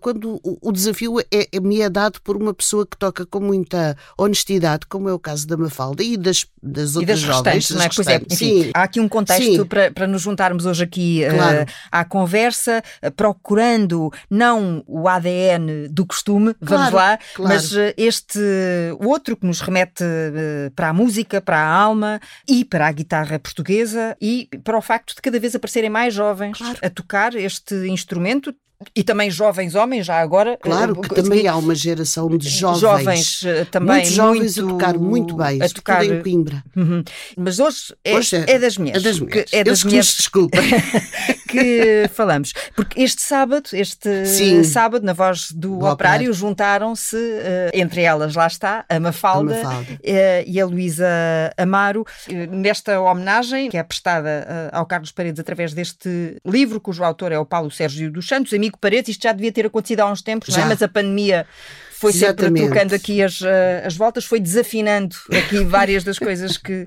quando 0.00 0.40
o 0.42 0.72
desafio 0.72 1.20
é, 1.20 1.48
é, 1.52 1.60
me 1.60 1.80
é 1.80 1.88
dado 1.88 2.20
por 2.22 2.36
uma 2.36 2.54
pessoa 2.54 2.86
que 2.86 2.96
toca 2.96 3.26
com 3.26 3.40
muita 3.40 3.96
honestidade, 4.16 4.86
como 4.86 5.08
é 5.08 5.12
o 5.12 5.18
caso 5.18 5.46
da 5.46 5.56
Mafalda 5.56 6.02
e 6.02 6.16
das, 6.16 6.46
das 6.62 6.96
outras 6.96 7.02
e 7.02 7.06
das 7.06 7.18
jovens. 7.20 7.70
Não 7.70 7.82
é? 7.82 7.88
Pois 7.94 8.06
é, 8.06 8.20
enfim, 8.30 8.70
há 8.74 8.82
aqui 8.82 9.00
um 9.00 9.08
contexto 9.08 9.66
para, 9.66 9.90
para 9.90 10.06
nos 10.06 10.22
juntarmos 10.22 10.66
hoje 10.66 10.84
aqui 10.84 11.22
claro. 11.28 11.62
uh, 11.62 11.66
à 11.90 12.04
conversa, 12.04 12.82
uh, 13.02 13.10
procurando 13.12 14.12
não 14.30 14.82
o 14.86 15.08
ADN 15.08 15.88
do 15.88 16.06
costume, 16.06 16.54
vamos 16.60 16.90
claro, 16.90 16.96
lá, 16.96 17.18
claro. 17.34 17.54
mas 17.54 17.72
uh, 17.72 17.92
este 17.96 18.38
outro 19.00 19.36
que 19.36 19.46
nos 19.46 19.60
remete 19.60 20.04
para 20.74 20.88
a 20.88 20.92
música, 20.92 21.40
para 21.40 21.58
a 21.58 21.68
alma 21.68 22.20
e 22.48 22.64
para 22.64 22.86
a 22.86 22.92
guitarra 22.92 23.38
portuguesa 23.38 24.16
e 24.20 24.48
para 24.62 24.76
o 24.76 24.82
facto 24.82 25.14
de 25.14 25.22
cada 25.22 25.38
vez 25.38 25.54
aparecerem 25.54 25.90
mais 25.90 26.14
jovens 26.14 26.58
a 26.82 26.90
tocar 26.90 27.34
este 27.34 27.74
instrumento 27.88 28.54
e 28.94 29.02
também 29.02 29.30
jovens 29.30 29.74
homens, 29.74 30.06
já 30.06 30.20
agora. 30.20 30.58
Claro 30.60 31.00
que 31.00 31.14
também 31.14 31.46
há 31.46 31.56
uma 31.56 31.74
geração 31.74 32.28
de 32.36 32.48
jovens. 32.48 32.80
Jovens 32.80 33.44
eh, 33.44 33.64
também. 33.66 33.96
Muitos 33.96 34.12
jovens 34.12 34.58
muito, 34.58 34.60
a 34.60 34.72
tocar 34.72 34.98
muito 34.98 35.36
bem, 35.36 35.62
a 35.62 35.68
tocar 35.68 36.04
em 36.04 36.22
Coimbra. 36.22 36.62
Uhum. 36.76 37.02
Mas 37.36 37.58
hoje 37.58 37.94
é, 38.04 38.14
hoje 38.14 38.36
é, 38.36 38.52
é 38.52 38.58
das 38.58 38.76
mulheres. 38.76 39.02
É 39.02 39.08
das 39.08 39.20
mulheres. 39.20 39.52
É 39.52 39.64
das 39.64 39.84
mulheres. 39.84 40.16
Desculpa. 40.16 40.58
que 41.54 42.08
falamos. 42.12 42.52
Porque 42.74 43.00
este 43.02 43.22
sábado, 43.22 43.68
este 43.72 44.26
Sim. 44.26 44.64
sábado, 44.64 45.04
na 45.04 45.12
voz 45.12 45.52
do, 45.52 45.78
do 45.78 45.86
operário, 45.86 46.32
juntaram-se, 46.32 47.16
uh, 47.16 47.70
entre 47.72 48.02
elas, 48.02 48.34
lá 48.34 48.46
está, 48.46 48.84
a 48.88 48.98
Mafalda, 48.98 49.60
a 49.60 49.64
Mafalda. 49.64 49.92
Uh, 49.92 50.44
e 50.46 50.60
a 50.60 50.66
Luísa 50.66 51.06
Amaro, 51.56 52.02
uh, 52.02 52.56
nesta 52.56 53.00
homenagem 53.00 53.70
que 53.70 53.76
é 53.76 53.82
prestada 53.82 54.70
ao 54.72 54.84
Carlos 54.86 55.12
Paredes 55.12 55.38
através 55.38 55.72
deste 55.72 56.36
livro, 56.44 56.80
cujo 56.80 57.04
autor 57.04 57.30
é 57.32 57.38
o 57.38 57.46
Paulo 57.46 57.70
Sérgio 57.70 58.10
dos 58.10 58.26
Santos, 58.26 58.52
amigo 58.52 58.73
Paredes. 58.76 59.10
Isto 59.10 59.22
já 59.22 59.32
devia 59.32 59.52
ter 59.52 59.66
acontecido 59.66 60.00
há 60.00 60.10
uns 60.10 60.22
tempos, 60.22 60.56
é? 60.56 60.64
mas 60.64 60.82
a 60.82 60.88
pandemia 60.88 61.46
foi 62.04 62.10
Exatamente. 62.10 62.58
sempre 62.58 62.74
trocando 62.74 62.94
aqui 62.94 63.22
as, 63.22 63.40
as 63.82 63.96
voltas, 63.96 64.26
foi 64.26 64.38
desafinando 64.38 65.16
aqui 65.32 65.58
várias 65.64 66.04
das 66.04 66.18
coisas 66.18 66.58
que 66.58 66.86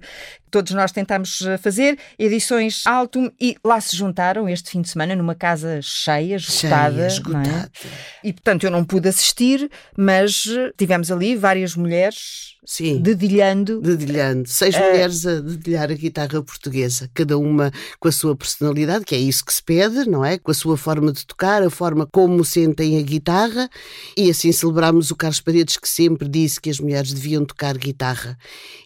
todos 0.52 0.74
nós 0.74 0.92
tentámos 0.92 1.40
fazer. 1.60 1.98
Edições 2.20 2.86
Altum 2.86 3.32
e 3.42 3.56
lá 3.64 3.82
se 3.82 3.96
juntaram 3.96 4.48
este 4.48 4.70
fim 4.70 4.82
de 4.82 4.90
semana 4.90 5.16
numa 5.16 5.34
casa 5.34 5.80
cheia, 5.82 6.36
esgotada. 6.36 6.96
Cheia, 6.96 7.08
esgotada. 7.08 7.72
É? 7.84 8.28
E 8.28 8.32
portanto 8.32 8.64
eu 8.64 8.70
não 8.70 8.86
pude 8.86 9.10
assistir, 9.10 9.70
mas 9.98 10.46
tivemos 10.78 11.12
ali 11.12 11.36
várias 11.36 11.76
mulheres 11.76 12.58
Sim. 12.68 13.00
Dedilhando. 13.00 13.80
Dedilhando. 13.80 14.50
Seis 14.50 14.76
uh... 14.76 14.80
mulheres 14.80 15.26
a 15.26 15.40
dedilhar 15.40 15.90
a 15.90 15.94
guitarra 15.94 16.44
portuguesa, 16.44 17.10
cada 17.14 17.38
uma 17.38 17.72
com 17.98 18.10
a 18.10 18.12
sua 18.12 18.36
personalidade, 18.36 19.06
que 19.06 19.16
é 19.16 19.18
isso 19.18 19.46
que 19.46 19.54
se 19.54 19.64
pede, 19.64 20.08
não 20.10 20.24
é? 20.24 20.38
Com 20.38 20.52
a 20.52 20.54
sua 20.54 20.76
forma 20.76 21.14
de 21.14 21.26
tocar, 21.26 21.64
a 21.64 21.70
forma 21.70 22.06
como 22.06 22.44
sentem 22.44 23.00
a 23.00 23.02
guitarra, 23.02 23.70
e 24.18 24.30
assim 24.30 24.52
celebramos 24.52 25.07
o 25.12 25.16
Carlos 25.16 25.42
Paredes, 25.42 25.78
que 25.78 25.88
sempre 25.88 26.28
disse 26.28 26.60
que 26.60 26.70
as 26.70 26.80
mulheres 26.80 27.14
deviam 27.14 27.46
tocar 27.46 27.78
guitarra. 27.78 28.38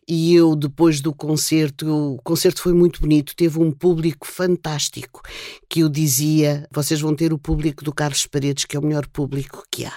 E 0.07 0.35
eu, 0.35 0.55
depois 0.55 1.01
do 1.01 1.13
concerto, 1.13 2.15
o 2.15 2.21
concerto 2.23 2.61
foi 2.61 2.73
muito 2.73 2.99
bonito, 3.01 3.35
teve 3.35 3.59
um 3.59 3.71
público 3.71 4.27
fantástico, 4.27 5.21
que 5.69 5.81
eu 5.81 5.89
dizia: 5.89 6.67
vocês 6.71 7.01
vão 7.01 7.15
ter 7.15 7.33
o 7.33 7.39
público 7.39 7.83
do 7.83 7.93
Carlos 7.93 8.25
Paredes, 8.25 8.65
que 8.65 8.75
é 8.75 8.79
o 8.79 8.83
melhor 8.83 9.07
público 9.07 9.63
que 9.71 9.85
há. 9.85 9.93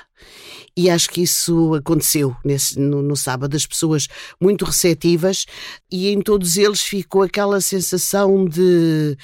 E 0.76 0.90
acho 0.90 1.08
que 1.10 1.22
isso 1.22 1.74
aconteceu 1.74 2.34
nesse, 2.44 2.78
no, 2.78 3.00
no, 3.00 3.16
sábado. 3.16 3.54
As 3.56 3.66
pessoas 3.66 4.08
muito 4.40 4.64
receptivas 4.64 5.46
e 5.90 6.08
em 6.08 6.20
todos 6.20 6.56
eles 6.56 6.80
ficou 6.80 7.22
aquela 7.22 7.60
sensação 7.60 8.44
de 8.44 9.16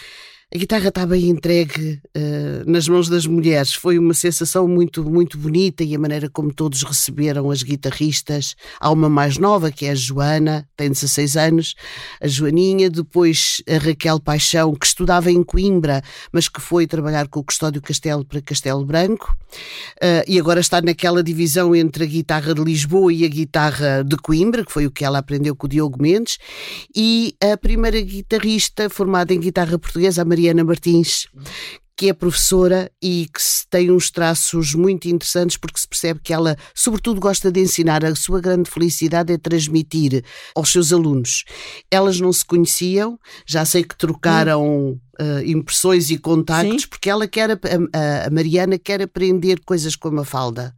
a 0.53 0.59
guitarra 0.59 0.89
está 0.89 1.07
bem 1.07 1.29
entregue 1.29 2.03
uh, 2.17 2.69
nas 2.69 2.89
mãos 2.89 3.09
das 3.09 3.25
mulheres. 3.25 3.73
Foi 3.73 3.97
uma 3.97 4.13
sensação 4.13 4.67
muito, 4.67 5.05
muito 5.09 5.39
bonita 5.39 5.85
e 5.85 5.95
a 5.95 5.99
maneira 5.99 6.29
como 6.29 6.53
todos 6.53 6.83
receberam 6.83 7.53
as 7.53 7.63
guitarristas. 7.63 8.57
Há 8.81 8.91
uma 8.91 9.09
mais 9.09 9.39
nova, 9.39 9.71
que 9.71 9.87
é 9.87 9.91
a 9.93 9.95
Joana, 9.95 10.69
tem 10.77 10.89
16 10.89 11.37
anos, 11.37 11.77
a 12.21 12.27
Joaninha, 12.27 12.91
depois 12.91 13.63
a 13.69 13.79
Raquel 13.79 14.19
Paixão, 14.19 14.75
que 14.75 14.87
estudava 14.87 15.31
em 15.31 15.41
Coimbra, 15.45 16.03
mas 16.33 16.49
que 16.49 16.61
foi 16.61 16.85
trabalhar 16.85 17.29
com 17.29 17.39
o 17.39 17.45
Custódio 17.45 17.81
Castelo 17.81 18.25
para 18.25 18.41
Castelo 18.41 18.85
Branco, 18.85 19.33
uh, 20.03 20.25
e 20.27 20.37
agora 20.37 20.59
está 20.59 20.83
naquela 20.83 21.23
divisão 21.23 21.77
entre 21.77 22.03
a 22.03 22.09
guitarra 22.09 22.55
de 22.55 22.65
Lisboa 22.65 23.13
e 23.13 23.25
a 23.25 23.29
guitarra 23.29 24.03
de 24.03 24.17
Coimbra, 24.17 24.65
que 24.65 24.73
foi 24.73 24.85
o 24.85 24.91
que 24.91 25.05
ela 25.05 25.19
aprendeu 25.19 25.55
com 25.55 25.67
o 25.67 25.71
Diogo 25.71 26.03
Mendes, 26.03 26.39
e 26.93 27.37
a 27.41 27.57
primeira 27.57 28.01
guitarrista 28.01 28.91
formada 28.91 29.33
em 29.33 29.39
guitarra 29.39 29.79
portuguesa, 29.79 30.23
a 30.23 30.25
Maria 30.25 30.40
Mariana 30.41 30.65
Martins, 30.65 31.29
que 32.01 32.09
é 32.09 32.15
professora 32.15 32.91
e 33.03 33.27
que 33.27 33.43
tem 33.69 33.91
uns 33.91 34.11
traços 34.11 34.75
muito 34.75 35.07
interessantes 35.07 35.59
porque 35.59 35.79
se 35.79 35.87
percebe 35.87 36.19
que 36.25 36.33
ela, 36.33 36.57
sobretudo, 36.75 37.21
gosta 37.21 37.53
de 37.53 37.61
ensinar. 37.61 38.03
A 38.07 38.15
sua 38.15 38.41
grande 38.41 38.71
felicidade 38.71 39.35
é 39.35 39.37
transmitir 39.37 40.25
aos 40.55 40.73
seus 40.73 40.95
alunos. 40.95 41.45
Elas 41.91 42.19
não 42.19 42.33
se 42.33 42.43
conheciam, 42.43 43.21
já 43.45 43.67
sei 43.67 43.85
que 43.85 43.95
trocaram. 43.95 44.99
Uh, 45.21 45.45
impressões 45.45 46.09
e 46.09 46.17
contactos, 46.17 46.85
Sim. 46.85 46.89
porque 46.89 47.11
ela 47.11 47.29
quer, 47.29 47.51
a, 47.51 47.57
a, 48.27 48.31
Mariana 48.31 48.79
quer 48.79 49.03
aprender 49.03 49.61
coisas 49.67 49.95
com 49.95 50.09
a 50.09 50.11
Mafalda. 50.11 50.75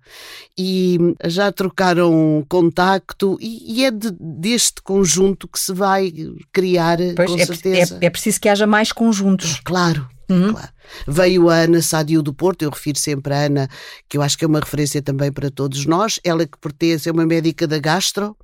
E 0.59 0.99
já 1.26 1.52
trocaram 1.52 2.45
contacto, 2.49 3.38
e, 3.41 3.79
e 3.83 3.85
é 3.85 3.93
de, 3.93 4.11
deste 4.19 4.83
conjunto 4.83 5.47
que 5.47 5.61
se 5.61 5.73
vai 5.73 6.12
criar, 6.52 6.99
pois, 7.14 7.31
com 7.31 7.38
é, 7.38 7.47
certeza. 7.47 7.99
É, 8.00 8.07
é 8.07 8.11
preciso 8.11 8.41
que 8.41 8.49
haja 8.49 8.67
mais 8.67 8.91
conjuntos. 8.91 9.61
Claro, 9.64 10.09
Uhum. 10.33 10.53
Claro. 10.53 10.69
Veio 11.07 11.49
a 11.49 11.57
Ana 11.57 11.83
Sadio 11.83 12.23
do 12.23 12.33
Porto, 12.33 12.62
eu 12.62 12.71
refiro 12.71 12.99
sempre 12.99 13.35
a 13.35 13.47
Ana, 13.47 13.69
que 14.09 14.17
eu 14.17 14.23
acho 14.23 14.37
que 14.37 14.45
é 14.45 14.49
uma 14.49 14.61
referência 14.61 15.03
também 15.03 15.31
para 15.31 15.51
todos 15.51 15.87
nós. 15.87 16.19
Ela 16.25 16.47
que 16.47 16.59
pertence, 16.59 17.09
é 17.09 17.12
uma 17.12 17.27
médica 17.27 17.67
da 17.67 17.79
gastro. 17.79 18.37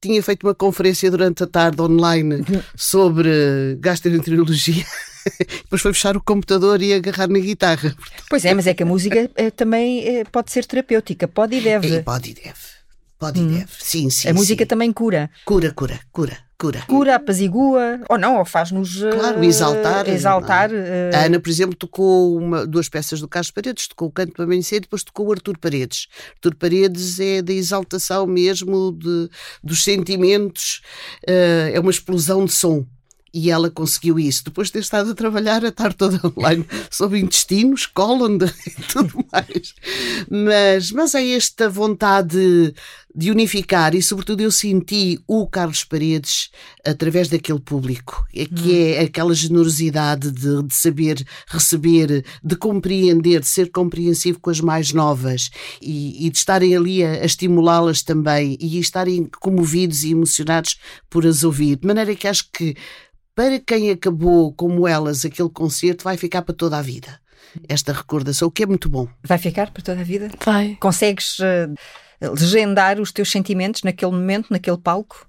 Tinha 0.00 0.22
feito 0.22 0.46
uma 0.46 0.54
conferência 0.54 1.10
durante 1.10 1.42
a 1.42 1.46
tarde 1.46 1.82
online 1.82 2.36
uhum. 2.36 2.62
sobre 2.76 3.76
gastroenterologia. 3.80 4.84
Depois 5.64 5.82
foi 5.82 5.92
fechar 5.92 6.16
o 6.16 6.22
computador 6.22 6.80
e 6.80 6.94
agarrar 6.94 7.28
na 7.28 7.38
guitarra. 7.38 7.94
Pois 8.30 8.44
é, 8.44 8.54
mas 8.54 8.66
é 8.66 8.74
que 8.74 8.82
a 8.82 8.86
música 8.86 9.28
é, 9.34 9.50
também 9.50 10.06
é, 10.06 10.24
pode 10.24 10.52
ser 10.52 10.64
terapêutica, 10.64 11.26
pode 11.26 11.56
e 11.56 11.60
deve. 11.60 11.96
E 11.96 12.02
pode 12.02 12.30
e 12.30 12.34
deve. 12.34 12.77
Pode 13.18 13.40
hum. 13.40 13.46
e 13.46 13.58
deve. 13.58 13.72
Sim, 13.78 14.08
sim. 14.10 14.28
A 14.28 14.34
música 14.34 14.64
sim. 14.64 14.68
também 14.68 14.92
cura. 14.92 15.30
Cura, 15.44 15.72
cura, 15.72 16.00
cura. 16.12 16.48
Cura. 16.58 16.82
Cura, 16.88 17.14
apazigua, 17.14 18.00
ou 18.08 18.18
não, 18.18 18.36
ou 18.36 18.44
faz-nos 18.44 18.98
claro, 18.98 19.44
exaltar. 19.44 20.08
exaltar 20.08 20.70
uh... 20.72 21.14
A 21.14 21.26
Ana, 21.26 21.38
por 21.38 21.48
exemplo, 21.48 21.76
tocou 21.76 22.36
uma, 22.36 22.66
duas 22.66 22.88
peças 22.88 23.20
do 23.20 23.28
Carlos 23.28 23.52
Paredes, 23.52 23.86
tocou 23.86 24.08
o 24.08 24.10
Canto 24.10 24.32
para 24.32 24.44
Amanhecer 24.44 24.78
e 24.78 24.80
depois 24.80 25.04
tocou 25.04 25.28
o 25.28 25.32
Artur 25.32 25.56
Paredes. 25.56 26.08
Artur 26.34 26.56
Paredes 26.56 27.20
é 27.20 27.42
da 27.42 27.52
exaltação 27.52 28.26
mesmo 28.26 28.90
de, 28.90 29.30
dos 29.62 29.84
sentimentos, 29.84 30.82
uh, 31.28 31.70
é 31.72 31.78
uma 31.78 31.92
explosão 31.92 32.44
de 32.44 32.52
som 32.52 32.84
e 33.32 33.50
ela 33.50 33.70
conseguiu 33.70 34.18
isso. 34.18 34.44
Depois 34.44 34.68
de 34.68 34.74
ter 34.74 34.78
estado 34.80 35.10
a 35.10 35.14
trabalhar 35.14 35.64
a 35.64 35.70
tarde 35.72 35.96
toda 35.96 36.20
online 36.36 36.66
sobre 36.90 37.18
intestinos, 37.20 37.86
cólon 37.86 38.38
e 38.66 38.82
tudo 38.92 39.24
mais. 39.32 39.74
Mas, 40.28 40.90
mas 40.90 41.14
é 41.14 41.30
esta 41.30 41.68
vontade 41.68 42.74
de 43.18 43.32
unificar 43.32 43.96
e, 43.96 44.00
sobretudo, 44.00 44.42
eu 44.42 44.50
senti 44.52 45.18
o 45.26 45.44
Carlos 45.48 45.82
Paredes 45.82 46.50
através 46.86 47.28
daquele 47.28 47.58
público, 47.58 48.24
é 48.32 48.46
que 48.46 48.70
hum. 48.70 48.94
é 48.94 49.00
aquela 49.00 49.34
generosidade 49.34 50.30
de, 50.30 50.62
de, 50.62 50.72
saber 50.72 51.26
receber, 51.48 52.24
de 52.44 52.54
compreender, 52.54 53.40
de 53.40 53.48
ser 53.48 53.72
compreensivo 53.72 54.38
com 54.38 54.50
as 54.50 54.60
mais 54.60 54.92
novas 54.92 55.50
e, 55.82 56.28
e 56.28 56.30
de 56.30 56.38
estarem 56.38 56.76
ali 56.76 57.02
a, 57.02 57.10
a 57.10 57.24
estimulá-las 57.24 58.04
também 58.04 58.56
e 58.60 58.78
estarem 58.78 59.28
comovidos 59.40 60.04
e 60.04 60.12
emocionados 60.12 60.78
por 61.10 61.26
as 61.26 61.42
ouvir. 61.42 61.74
De 61.74 61.88
maneira 61.88 62.14
que 62.14 62.28
acho 62.28 62.48
que 62.52 62.76
para 63.34 63.58
quem 63.58 63.90
acabou 63.90 64.52
como 64.52 64.86
elas 64.86 65.24
aquele 65.24 65.48
concerto, 65.48 66.04
vai 66.04 66.16
ficar 66.16 66.42
para 66.42 66.54
toda 66.54 66.78
a 66.78 66.82
vida. 66.82 67.20
Esta 67.68 67.92
recordação, 67.92 68.46
o 68.46 68.50
que 68.50 68.62
é 68.62 68.66
muito 68.66 68.88
bom. 68.88 69.08
Vai 69.24 69.38
ficar 69.38 69.72
para 69.72 69.82
toda 69.82 70.02
a 70.02 70.04
vida? 70.04 70.30
Vai. 70.44 70.76
Consegues 70.80 71.40
uh, 71.40 71.74
legendar 72.20 73.00
os 73.00 73.12
teus 73.12 73.30
sentimentos 73.30 73.82
naquele 73.82 74.12
momento, 74.12 74.50
naquele 74.50 74.78
palco? 74.78 75.26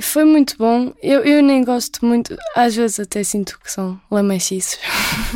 Foi 0.00 0.24
muito 0.24 0.56
bom. 0.56 0.92
Eu, 1.02 1.24
eu 1.24 1.42
nem 1.42 1.64
gosto 1.64 2.04
muito, 2.04 2.36
às 2.54 2.74
vezes 2.76 3.00
até 3.00 3.22
sinto 3.24 3.58
que 3.58 3.70
são 3.70 4.00
lamachiços. 4.10 4.78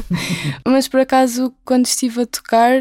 Mas 0.66 0.88
por 0.88 1.00
acaso, 1.00 1.52
quando 1.64 1.86
estive 1.86 2.22
a 2.22 2.26
tocar, 2.26 2.80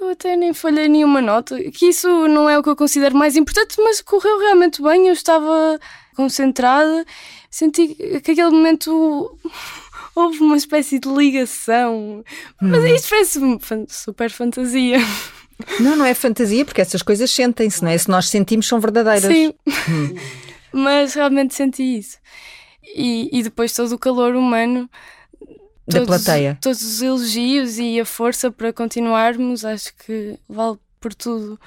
eu 0.00 0.10
até 0.10 0.36
nem 0.36 0.52
falhei 0.52 0.88
nenhuma 0.88 1.22
nota. 1.22 1.58
Que 1.70 1.86
isso 1.86 2.08
não 2.28 2.48
é 2.48 2.58
o 2.58 2.62
que 2.62 2.68
eu 2.68 2.76
considero 2.76 3.16
mais 3.16 3.36
importante, 3.36 3.80
mas 3.80 4.00
correu 4.00 4.38
realmente 4.38 4.82
bem. 4.82 5.06
Eu 5.06 5.12
estava 5.12 5.78
concentrada, 6.14 7.04
senti 7.50 7.94
que 7.94 8.32
aquele 8.32 8.50
momento 8.50 9.38
houve 10.14 10.40
uma 10.40 10.56
espécie 10.56 10.98
de 10.98 11.08
ligação. 11.08 12.24
Mas 12.60 12.82
hum. 12.82 12.86
isto 12.86 13.08
parece 13.08 13.40
super 13.88 14.30
fantasia. 14.30 14.98
Não, 15.80 15.96
não 15.96 16.04
é 16.04 16.14
fantasia, 16.14 16.64
porque 16.64 16.80
essas 16.80 17.02
coisas 17.02 17.30
sentem-se, 17.30 17.82
não 17.82 17.90
é? 17.90 17.98
Se 17.98 18.08
nós 18.08 18.28
sentimos, 18.28 18.66
são 18.66 18.80
verdadeiras. 18.80 19.24
Sim. 19.24 19.54
Hum. 19.88 20.14
Mas 20.72 21.14
realmente 21.14 21.54
senti 21.54 21.82
isso. 21.98 22.18
E, 22.94 23.28
e 23.32 23.42
depois 23.42 23.72
todo 23.72 23.92
o 23.92 23.98
calor 23.98 24.34
humano 24.34 24.88
da 25.86 26.00
todos, 26.00 26.06
plateia. 26.06 26.58
Todos 26.60 26.82
os 26.82 27.02
elogios 27.02 27.78
e 27.78 28.00
a 28.00 28.04
força 28.04 28.50
para 28.50 28.72
continuarmos, 28.72 29.64
acho 29.64 29.94
que 29.96 30.38
vale 30.48 30.78
por 31.00 31.14
tudo. 31.14 31.58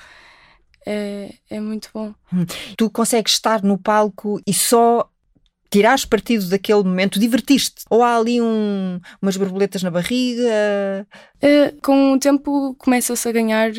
É, 0.85 1.33
é 1.49 1.59
muito 1.59 1.89
bom. 1.93 2.13
Hum. 2.33 2.45
Tu 2.77 2.89
consegues 2.89 3.33
estar 3.33 3.63
no 3.63 3.77
palco 3.77 4.39
e 4.45 4.53
só 4.53 5.09
tirares 5.69 6.05
partido 6.05 6.47
daquele 6.47 6.83
momento, 6.83 7.19
divertiste? 7.19 7.83
Ou 7.89 8.03
há 8.03 8.17
ali 8.17 8.41
um, 8.41 8.99
umas 9.21 9.37
borboletas 9.37 9.83
na 9.83 9.91
barriga? 9.91 11.07
Uh, 11.37 11.81
com 11.81 12.13
o 12.13 12.19
tempo 12.19 12.75
começa-se 12.79 13.27
a 13.27 13.31
ganhar 13.31 13.71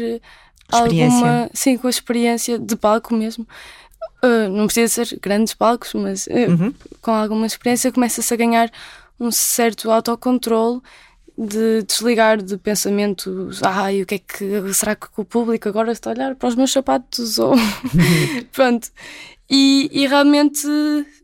alguma. 0.70 1.50
Sim, 1.52 1.76
com 1.78 1.86
a 1.86 1.90
experiência 1.90 2.58
de 2.58 2.76
palco 2.76 3.14
mesmo. 3.14 3.46
Uh, 4.22 4.48
não 4.48 4.66
precisa 4.66 5.04
ser 5.04 5.18
grandes 5.20 5.54
palcos, 5.54 5.92
mas 5.94 6.26
uh, 6.26 6.50
uhum. 6.50 6.74
com 7.00 7.12
alguma 7.12 7.46
experiência 7.46 7.92
começa-se 7.92 8.32
a 8.32 8.36
ganhar 8.36 8.70
um 9.18 9.30
certo 9.30 9.90
autocontrole 9.90 10.80
de 11.38 11.82
desligar 11.82 12.42
de 12.42 12.56
pensamentos, 12.56 13.62
ai, 13.62 14.02
o 14.02 14.06
que 14.06 14.14
é 14.14 14.18
que 14.18 14.74
será 14.74 14.96
que 14.96 15.08
o 15.16 15.24
público 15.24 15.68
agora 15.68 15.92
está 15.92 16.10
a 16.10 16.14
olhar 16.14 16.34
para 16.34 16.48
os 16.48 16.54
meus 16.54 16.72
sapatos 16.72 17.38
ou 17.38 17.54
pronto. 18.52 18.88
E, 19.48 19.88
e, 19.92 20.06
realmente 20.08 20.66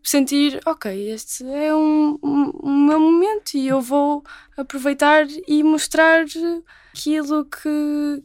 sentir, 0.01 0.61
ok, 0.65 1.11
este 1.11 1.45
é 1.45 1.75
um, 1.75 2.17
um, 2.23 2.53
um, 2.63 2.87
meu 2.87 3.01
momento 3.01 3.55
e 3.55 3.67
eu 3.67 3.81
vou 3.81 4.23
aproveitar 4.57 5.27
e 5.49 5.61
mostrar 5.65 6.25
aquilo 6.93 7.45
que, 7.45 8.23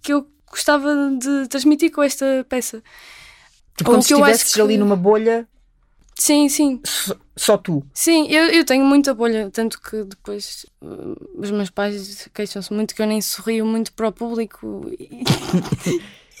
que 0.00 0.12
eu 0.14 0.26
gostava 0.48 0.88
de 1.20 1.48
transmitir 1.48 1.90
com 1.90 2.02
esta 2.02 2.46
peça. 2.48 2.82
Como 3.84 3.98
Ou 3.98 4.02
se 4.02 4.14
estivesses 4.14 4.54
que... 4.54 4.60
ali 4.60 4.78
numa 4.78 4.96
bolha 4.96 5.46
Sim, 6.18 6.48
sim. 6.48 6.80
Só 7.36 7.58
tu? 7.58 7.84
Sim, 7.92 8.26
eu, 8.28 8.46
eu 8.46 8.64
tenho 8.64 8.84
muita 8.84 9.14
bolha, 9.14 9.50
tanto 9.50 9.80
que 9.80 10.02
depois 10.04 10.64
uh, 10.80 11.14
os 11.36 11.50
meus 11.50 11.68
pais 11.68 12.28
queixam-se 12.34 12.72
muito 12.72 12.94
que 12.94 13.02
eu 13.02 13.06
nem 13.06 13.20
sorrio 13.20 13.66
muito 13.66 13.92
para 13.92 14.08
o 14.08 14.12
público. 14.12 14.90
E, 14.98 15.22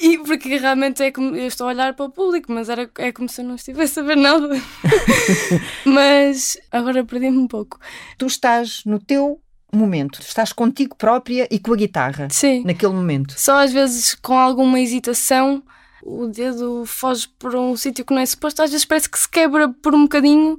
e 0.00 0.18
porque 0.18 0.56
realmente 0.56 1.02
é 1.02 1.12
como 1.12 1.36
eu 1.36 1.46
estou 1.46 1.66
a 1.66 1.70
olhar 1.70 1.94
para 1.94 2.06
o 2.06 2.10
público, 2.10 2.50
mas 2.50 2.70
era, 2.70 2.90
é 2.96 3.12
como 3.12 3.28
se 3.28 3.42
eu 3.42 3.44
não 3.44 3.56
estivesse 3.56 4.00
a 4.00 4.02
ver 4.02 4.16
nada. 4.16 4.48
mas 5.84 6.56
agora 6.72 7.04
perdi-me 7.04 7.36
um 7.36 7.46
pouco. 7.46 7.78
Tu 8.16 8.26
estás 8.26 8.82
no 8.86 8.98
teu 8.98 9.38
momento, 9.70 10.20
estás 10.20 10.54
contigo 10.54 10.96
própria 10.96 11.46
e 11.50 11.58
com 11.58 11.74
a 11.74 11.76
guitarra. 11.76 12.28
Sim. 12.30 12.64
Naquele 12.64 12.94
momento. 12.94 13.34
Só 13.38 13.58
às 13.58 13.74
vezes 13.74 14.14
com 14.14 14.38
alguma 14.38 14.80
hesitação 14.80 15.62
o 16.06 16.28
dedo 16.28 16.84
foge 16.86 17.28
por 17.38 17.54
um 17.56 17.76
sítio 17.76 18.04
que 18.04 18.14
não 18.14 18.20
é 18.20 18.26
suposto, 18.26 18.62
às 18.62 18.70
vezes 18.70 18.84
parece 18.84 19.10
que 19.10 19.18
se 19.18 19.28
quebra 19.28 19.68
por 19.82 19.94
um 19.94 20.02
bocadinho 20.02 20.56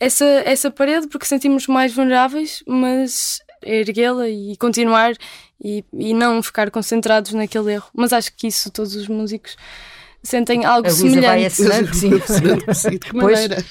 essa, 0.00 0.24
essa 0.24 0.70
parede 0.70 1.06
porque 1.06 1.26
sentimos 1.26 1.66
mais 1.68 1.94
vulneráveis, 1.94 2.64
mas 2.66 3.38
erguê-la 3.62 4.28
e 4.28 4.56
continuar 4.56 5.14
e, 5.62 5.84
e 5.92 6.12
não 6.12 6.42
ficar 6.42 6.70
concentrados 6.70 7.32
naquele 7.34 7.74
erro. 7.74 7.88
Mas 7.94 8.12
acho 8.12 8.34
que 8.34 8.48
isso 8.48 8.70
todos 8.70 8.96
os 8.96 9.06
músicos 9.06 9.56
sentem 10.22 10.64
algo 10.64 10.88
a 10.88 10.90
semelhante. 10.90 11.26
Vai 11.26 11.44
assinando, 11.44 11.94
sim. 11.94 12.90
de 12.90 12.98
que 12.98 13.14
maneira? 13.14 13.64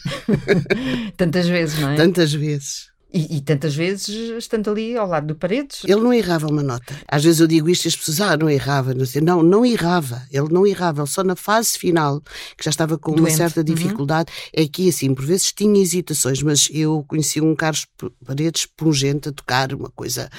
Tantas 1.17 1.47
vezes, 1.47 1.79
não 1.79 1.89
é? 1.89 1.95
Tantas 1.95 2.33
vezes. 2.33 2.89
E, 3.11 3.37
e, 3.37 3.41
tantas 3.41 3.75
vezes 3.75 4.07
estando 4.37 4.69
ali 4.69 4.95
ao 4.95 5.07
lado 5.07 5.25
do 5.25 5.35
Paredes. 5.35 5.83
Ele 5.83 5.99
não 5.99 6.13
errava 6.13 6.45
uma 6.47 6.61
nota. 6.61 6.95
Às 7.07 7.23
vezes 7.23 7.39
eu 7.39 7.47
digo 7.47 7.67
isto 7.67 7.85
e 7.85 7.87
as 7.87 7.95
pessoas, 7.95 8.21
ah, 8.21 8.37
não 8.37 8.47
errava. 8.47 8.93
Não, 8.93 9.03
sei. 9.03 9.19
não, 9.19 9.41
não 9.41 9.65
errava. 9.65 10.21
Ele 10.31 10.47
não 10.51 10.65
errava. 10.65 11.01
Ele 11.01 11.09
só 11.09 11.23
na 11.23 11.35
fase 11.35 11.75
final, 11.75 12.21
que 12.55 12.63
já 12.63 12.69
estava 12.69 12.99
com 12.99 13.11
Doente. 13.11 13.21
uma 13.21 13.35
certa 13.35 13.61
uhum. 13.61 13.65
dificuldade, 13.65 14.31
uhum. 14.31 14.63
é 14.63 14.67
que 14.67 14.89
assim, 14.89 15.15
por 15.15 15.25
vezes 15.25 15.51
tinha 15.51 15.81
hesitações, 15.81 16.43
mas 16.43 16.69
eu 16.71 17.03
conheci 17.07 17.41
um 17.41 17.55
Carlos 17.55 17.87
Paredes 18.23 18.67
pungente 18.77 19.29
a 19.29 19.31
tocar 19.31 19.73
uma 19.73 19.89
coisa, 19.89 20.29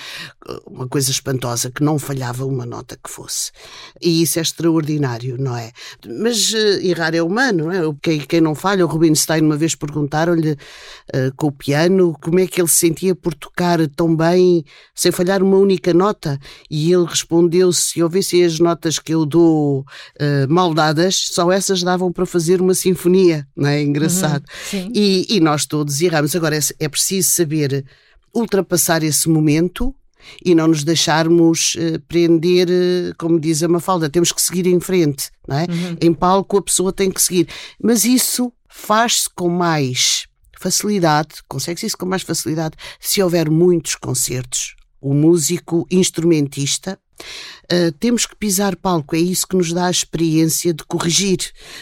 uma 0.64 0.86
coisa 0.86 1.10
espantosa, 1.10 1.72
que 1.72 1.82
não 1.82 1.98
falhava 1.98 2.46
uma 2.46 2.64
nota 2.64 2.96
que 3.02 3.10
fosse. 3.10 3.50
E 4.00 4.22
isso 4.22 4.38
é 4.38 4.42
extraordinário, 4.42 5.36
não 5.38 5.56
é? 5.56 5.72
Mas 6.06 6.52
uh, 6.52 6.80
errar 6.82 7.16
é 7.16 7.22
humano, 7.22 7.64
não 7.64 7.72
é? 7.72 7.94
Quem, 8.00 8.20
quem 8.20 8.40
não 8.40 8.54
falha, 8.54 8.84
o 8.84 8.88
Rubinstein 8.88 9.42
uma 9.42 9.56
vez 9.56 9.74
perguntaram-lhe 9.74 10.52
uh, 10.52 11.34
com 11.36 11.48
o 11.48 11.52
piano 11.52 12.16
como 12.20 12.38
é 12.38 12.46
que 12.46 12.59
ele 12.60 12.68
sentia 12.68 13.14
por 13.14 13.34
tocar 13.34 13.78
tão 13.88 14.14
bem, 14.14 14.64
sem 14.94 15.10
falhar 15.10 15.42
uma 15.42 15.56
única 15.56 15.92
nota. 15.92 16.38
E 16.70 16.92
ele 16.92 17.04
respondeu: 17.04 17.72
se 17.72 18.02
houvessem 18.02 18.44
as 18.44 18.58
notas 18.58 18.98
que 18.98 19.14
eu 19.14 19.26
dou 19.26 19.80
uh, 19.80 19.84
mal 20.48 20.72
dadas, 20.72 21.16
só 21.30 21.50
essas 21.50 21.82
davam 21.82 22.12
para 22.12 22.26
fazer 22.26 22.60
uma 22.60 22.74
sinfonia. 22.74 23.46
Não 23.56 23.68
é 23.68 23.82
engraçado? 23.82 24.44
Uhum, 24.72 24.92
e, 24.94 25.26
e, 25.28 25.40
nós 25.40 25.66
todos 25.66 26.00
erramos. 26.00 26.36
Agora 26.36 26.56
é, 26.56 26.60
é 26.78 26.88
preciso 26.88 27.30
saber 27.30 27.84
ultrapassar 28.32 29.02
esse 29.02 29.28
momento 29.28 29.94
e 30.44 30.54
não 30.54 30.68
nos 30.68 30.84
deixarmos 30.84 31.74
uh, 31.76 31.98
prender, 32.06 32.68
uh, 32.68 33.14
como 33.18 33.40
diz 33.40 33.62
a 33.62 33.68
Mafalda, 33.68 34.08
temos 34.08 34.32
que 34.32 34.42
seguir 34.42 34.66
em 34.66 34.78
frente, 34.78 35.30
não 35.48 35.58
é? 35.58 35.62
Uhum. 35.62 35.96
Em 36.00 36.12
palco 36.12 36.58
a 36.58 36.62
pessoa 36.62 36.92
tem 36.92 37.10
que 37.10 37.22
seguir. 37.22 37.48
Mas 37.82 38.04
isso 38.04 38.52
faz-se 38.68 39.28
com 39.34 39.48
mais 39.48 40.29
facilidade, 40.60 41.36
consegue-se 41.48 41.86
isso 41.86 41.98
com 41.98 42.06
mais 42.06 42.22
facilidade 42.22 42.76
se 43.00 43.22
houver 43.22 43.50
muitos 43.50 43.94
concertos. 43.94 44.76
O 45.00 45.14
músico 45.14 45.86
instrumentista 45.90 46.98
Uh, 47.72 47.92
temos 48.00 48.26
que 48.26 48.34
pisar 48.34 48.74
palco, 48.74 49.14
é 49.14 49.18
isso 49.18 49.46
que 49.46 49.54
nos 49.56 49.72
dá 49.72 49.86
a 49.86 49.90
experiência 49.90 50.74
de 50.74 50.82
corrigir, 50.84 51.38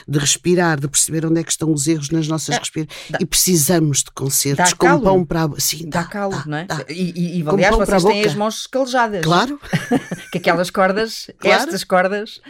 de 0.06 0.18
respirar, 0.18 0.78
de 0.78 0.86
perceber 0.86 1.24
onde 1.24 1.40
é 1.40 1.42
que 1.42 1.50
estão 1.50 1.72
os 1.72 1.86
erros 1.86 2.10
nas 2.10 2.28
nossas 2.28 2.56
é, 2.56 2.58
respirações. 2.58 2.98
E 3.18 3.24
precisamos 3.24 3.98
de 4.02 4.10
concertos 4.10 4.74
com 4.74 5.00
pão 5.00 5.24
para 5.24 5.44
a 5.44 5.50
Sim, 5.60 5.88
dá, 5.88 6.02
dá 6.02 6.06
calo, 6.06 6.32
dá, 6.32 6.44
não 6.46 6.58
é? 6.58 6.64
Dá. 6.66 6.84
E, 6.90 7.38
e, 7.38 7.40
e 7.40 7.48
aliás, 7.48 7.74
vocês 7.74 8.04
têm 8.04 8.24
as 8.24 8.34
mãos 8.34 8.66
calejadas. 8.66 9.24
Claro. 9.24 9.58
que 10.30 10.38
aquelas 10.38 10.68
cordas, 10.68 11.30
claro. 11.38 11.62
estas 11.62 11.84
cordas, 11.84 12.40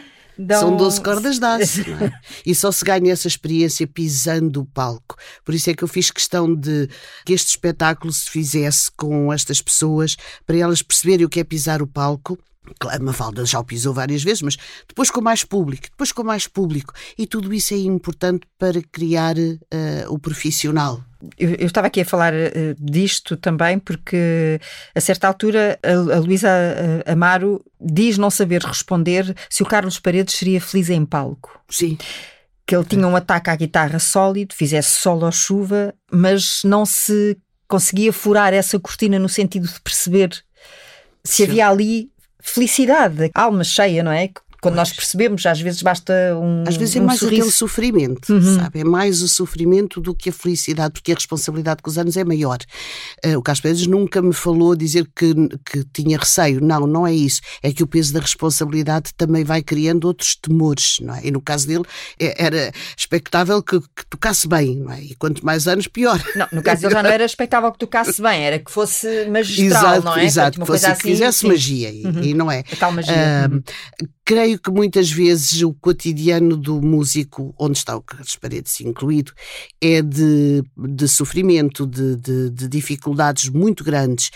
Dão... 0.41 0.61
São 0.61 0.77
12 0.77 1.01
cordas 1.03 1.37
de 1.37 1.45
aço. 1.45 1.81
É? 1.81 2.11
e 2.45 2.55
só 2.55 2.71
se 2.71 2.85
ganha 2.85 3.11
essa 3.11 3.27
experiência 3.27 3.85
pisando 3.85 4.61
o 4.61 4.65
palco. 4.65 5.17
Por 5.43 5.53
isso 5.53 5.69
é 5.69 5.73
que 5.73 5.83
eu 5.83 5.87
fiz 5.87 6.09
questão 6.09 6.55
de 6.55 6.87
que 7.25 7.33
este 7.33 7.49
espetáculo 7.49 8.13
se 8.13 8.29
fizesse 8.29 8.89
com 8.95 9.33
estas 9.33 9.61
pessoas, 9.61 10.15
para 10.47 10.57
elas 10.57 10.81
perceberem 10.81 11.25
o 11.25 11.29
que 11.29 11.41
é 11.41 11.43
pisar 11.43 11.81
o 11.81 11.87
palco. 11.87 12.39
Claro, 12.77 13.03
Mafalda 13.03 13.45
já 13.45 13.59
o 13.59 13.63
pisou 13.63 13.93
várias 13.93 14.23
vezes, 14.23 14.41
mas 14.41 14.57
depois 14.87 15.09
com 15.09 15.21
mais 15.21 15.43
público, 15.43 15.83
depois 15.83 16.11
com 16.11 16.23
mais 16.23 16.47
público. 16.47 16.93
E 17.17 17.25
tudo 17.25 17.53
isso 17.53 17.73
é 17.73 17.77
importante 17.77 18.47
para 18.57 18.81
criar 18.91 19.35
uh, 19.37 19.59
o 20.09 20.19
profissional. 20.19 21.03
Eu, 21.37 21.49
eu, 21.55 21.67
estava 21.67 21.87
aqui 21.87 22.01
a 22.01 22.05
falar 22.05 22.33
uh, 22.33 22.75
disto 22.79 23.35
também 23.35 23.77
porque, 23.77 24.59
a 24.95 25.01
certa 25.01 25.27
altura, 25.27 25.77
a, 25.83 26.15
a 26.15 26.19
Luísa 26.19 26.49
uh, 26.49 27.11
Amaro 27.11 27.63
diz 27.79 28.17
não 28.17 28.29
saber 28.29 28.61
responder 28.61 29.35
se 29.49 29.61
o 29.61 29.65
Carlos 29.65 29.99
Paredes 29.99 30.35
seria 30.35 30.61
feliz 30.61 30.89
em 30.89 31.05
palco. 31.05 31.59
Sim. 31.69 31.97
Que 32.65 32.75
ele 32.75 32.85
tinha 32.85 33.07
um 33.07 33.15
ataque 33.15 33.49
à 33.49 33.55
guitarra 33.55 33.99
sólido, 33.99 34.53
fizesse 34.53 34.99
solo 34.99 35.25
ou 35.25 35.31
chuva, 35.31 35.93
mas 36.11 36.61
não 36.63 36.85
se 36.85 37.37
conseguia 37.67 38.13
furar 38.13 38.53
essa 38.53 38.79
cortina 38.79 39.19
no 39.19 39.29
sentido 39.29 39.67
de 39.67 39.79
perceber 39.81 40.43
se 41.23 41.37
Sim. 41.37 41.43
havia 41.43 41.69
ali 41.69 42.11
felicidade, 42.39 43.29
alma 43.33 43.63
cheia, 43.63 44.03
não 44.03 44.11
é? 44.11 44.29
Quando 44.61 44.75
nós 44.75 44.91
percebemos, 44.91 45.45
às 45.45 45.61
vezes 45.61 45.81
basta 45.81 46.13
um. 46.35 46.63
Às 46.67 46.75
vezes 46.75 46.95
é 46.95 47.01
um 47.01 47.05
mais 47.05 47.19
sorriso. 47.19 47.41
aquele 47.41 47.51
sofrimento, 47.51 48.33
uhum. 48.33 48.55
sabe? 48.57 48.79
É 48.81 48.83
mais 48.83 49.21
o 49.21 49.27
sofrimento 49.27 50.01
do 50.01 50.13
que 50.13 50.29
a 50.29 50.33
felicidade, 50.33 50.93
porque 50.93 51.11
a 51.11 51.15
responsabilidade 51.15 51.81
com 51.81 51.89
os 51.89 51.97
anos 51.97 52.17
é 52.17 52.23
maior. 52.23 52.57
Uh, 53.25 53.37
o 53.37 53.43
Pérez 53.61 53.87
nunca 53.87 54.21
me 54.21 54.33
falou 54.33 54.75
dizer 54.75 55.07
que, 55.15 55.33
que 55.65 55.83
tinha 55.93 56.17
receio. 56.17 56.61
Não, 56.61 56.85
não 56.85 57.07
é 57.07 57.13
isso. 57.13 57.41
É 57.63 57.71
que 57.71 57.83
o 57.83 57.87
peso 57.87 58.13
da 58.13 58.19
responsabilidade 58.19 59.13
também 59.15 59.43
vai 59.43 59.61
criando 59.61 60.05
outros 60.05 60.35
temores, 60.35 60.97
não 61.01 61.15
é? 61.15 61.21
E 61.23 61.31
no 61.31 61.41
caso 61.41 61.67
dele, 61.67 61.83
é, 62.19 62.45
era 62.45 62.71
expectável 62.97 63.61
que, 63.63 63.79
que, 63.79 64.05
tocasse 64.09 64.47
bem, 64.47 64.77
não 64.77 64.91
é? 64.91 65.01
E 65.01 65.15
quanto 65.15 65.45
mais 65.45 65.67
anos, 65.67 65.87
pior. 65.87 66.21
Não, 66.35 66.47
no 66.51 66.61
caso 66.61 66.81
dele 66.81 66.93
já 66.93 67.03
não 67.03 67.09
era 67.09 67.23
expectável 67.25 67.71
que 67.71 67.79
tocasse 67.79 68.21
bem, 68.21 68.43
era 68.43 68.59
que 68.59 68.71
fosse 68.71 69.25
magistral, 69.27 69.65
exato, 69.67 70.05
não 70.05 70.15
é? 70.15 70.25
Exato, 70.25 70.59
que 70.59 70.65
fosse 70.65 70.85
assim, 70.85 71.01
que 71.01 71.09
fizesse 71.09 71.39
sim. 71.39 71.47
magia, 71.47 71.89
uhum. 71.89 72.23
e, 72.23 72.29
e, 72.29 72.33
não 72.33 72.51
é. 72.51 72.63
A 72.71 72.75
tal 72.75 72.91
magia. 72.91 73.49
Uh, 73.51 74.07
creio 74.25 74.48
que 74.57 74.71
muitas 74.71 75.11
vezes 75.11 75.61
o 75.61 75.73
cotidiano 75.73 76.57
do 76.57 76.81
músico, 76.81 77.53
onde 77.57 77.77
está 77.77 77.95
o 77.95 78.01
Carlos 78.01 78.35
Paredes 78.35 78.79
incluído, 78.81 79.31
é 79.81 80.01
de, 80.01 80.63
de 80.77 81.07
sofrimento, 81.07 81.85
de, 81.85 82.15
de, 82.15 82.49
de 82.49 82.67
dificuldades 82.67 83.49
muito 83.49 83.83
grandes. 83.83 84.31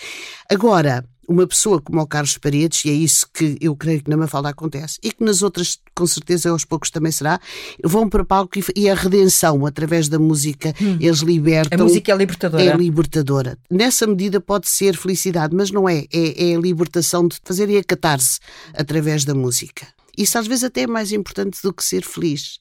Agora, 0.50 1.04
uma 1.28 1.48
pessoa 1.48 1.82
como 1.82 2.02
o 2.02 2.08
Carlos 2.08 2.38
Paredes, 2.38 2.84
e 2.86 2.90
é 2.90 2.94
isso 2.94 3.28
que 3.34 3.58
eu 3.62 3.76
creio 3.76 4.04
que 4.04 4.10
na 4.10 4.18
Mafalda 4.18 4.50
acontece, 4.50 5.00
e 5.02 5.12
que 5.12 5.24
nas 5.24 5.42
outras, 5.42 5.80
com 5.96 6.06
certeza, 6.06 6.50
aos 6.50 6.66
poucos 6.66 6.90
também 6.90 7.12
será, 7.12 7.40
vão 7.84 8.10
para 8.10 8.26
palco 8.26 8.60
e, 8.60 8.64
e 8.76 8.90
a 8.90 8.96
redenção, 8.96 9.66
através 9.66 10.08
da 10.10 10.20
música, 10.20 10.74
hum. 10.82 10.98
eles 11.00 11.20
libertam. 11.20 11.80
A 11.80 11.84
música 11.84 12.12
é 12.12 12.16
libertadora. 12.16 12.64
É 12.64 12.76
libertadora. 12.76 13.58
Nessa 13.70 14.06
medida 14.06 14.40
pode 14.40 14.70
ser 14.70 14.96
felicidade, 14.96 15.56
mas 15.56 15.72
não 15.72 15.88
é. 15.88 16.06
É, 16.14 16.52
é 16.52 16.56
a 16.56 16.60
libertação 16.60 17.28
de 17.28 17.38
fazerem 17.44 17.78
a 17.78 17.84
catarse 17.84 18.40
através 18.74 19.24
da 19.24 19.34
música. 19.34 19.88
Isso 20.18 20.38
às 20.38 20.48
vezes 20.48 20.64
até 20.64 20.82
é 20.82 20.88
mais 20.88 21.12
importante 21.12 21.60
do 21.62 21.74
que 21.74 21.84
ser 21.84 22.04
feliz. 22.04 22.60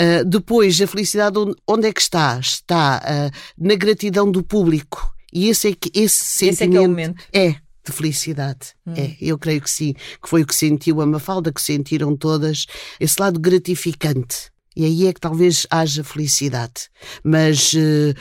Uh, 0.00 0.24
depois, 0.24 0.80
a 0.80 0.86
felicidade 0.86 1.36
onde, 1.66 1.88
é 1.88 1.92
que 1.92 2.00
está? 2.00 2.38
Está 2.38 3.02
uh, 3.04 3.38
na 3.58 3.74
gratidão 3.74 4.30
do 4.30 4.42
público. 4.42 5.12
E 5.32 5.48
esse 5.48 5.68
é 5.68 5.74
que 5.74 5.90
esse 5.94 6.24
sentimento 6.24 7.20
esse 7.32 7.44
é, 7.44 7.46
é, 7.48 7.56
de 7.84 7.92
felicidade. 7.92 8.74
Hum. 8.86 8.94
É, 8.96 9.16
eu 9.20 9.38
creio 9.38 9.60
que 9.60 9.70
sim, 9.70 9.94
que 9.94 10.28
foi 10.28 10.42
o 10.42 10.46
que 10.46 10.54
sentiu 10.54 11.00
a 11.00 11.06
Mafalda, 11.06 11.52
que 11.52 11.60
sentiram 11.60 12.16
todas, 12.16 12.66
esse 13.00 13.20
lado 13.20 13.40
gratificante. 13.40 14.52
E 14.76 14.84
aí 14.84 15.06
é 15.06 15.12
que 15.12 15.20
talvez 15.20 15.66
haja 15.70 16.04
felicidade. 16.04 16.88
Mas 17.24 17.72
uh, 17.74 18.14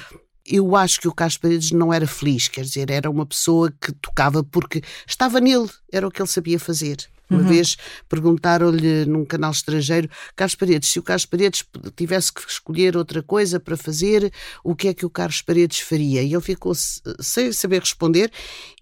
eu 0.45 0.75
acho 0.75 0.99
que 0.99 1.07
o 1.07 1.13
Carlos 1.13 1.37
Paredes 1.37 1.71
não 1.71 1.93
era 1.93 2.07
feliz, 2.07 2.47
quer 2.47 2.63
dizer, 2.63 2.89
era 2.89 3.09
uma 3.09 3.25
pessoa 3.25 3.71
que 3.79 3.91
tocava 3.93 4.43
porque 4.43 4.81
estava 5.07 5.39
nele, 5.39 5.69
era 5.91 6.07
o 6.07 6.11
que 6.11 6.21
ele 6.21 6.27
sabia 6.29 6.59
fazer. 6.59 6.97
Uma 7.31 7.39
uhum. 7.39 7.47
vez 7.47 7.77
perguntaram-lhe 8.09 9.05
num 9.05 9.23
canal 9.23 9.51
estrangeiro, 9.51 10.09
Carlos 10.35 10.53
Paredes, 10.53 10.89
se 10.89 10.99
o 10.99 11.03
Carlos 11.03 11.25
Paredes 11.25 11.63
tivesse 11.95 12.33
que 12.33 12.41
escolher 12.41 12.97
outra 12.97 13.23
coisa 13.23 13.57
para 13.57 13.77
fazer, 13.77 14.33
o 14.65 14.75
que 14.75 14.89
é 14.89 14.93
que 14.93 15.05
o 15.05 15.09
Carlos 15.09 15.41
Paredes 15.41 15.79
faria? 15.79 16.21
E 16.21 16.33
ele 16.33 16.41
ficou 16.41 16.73
sem 16.75 17.53
saber 17.53 17.79
responder 17.79 18.29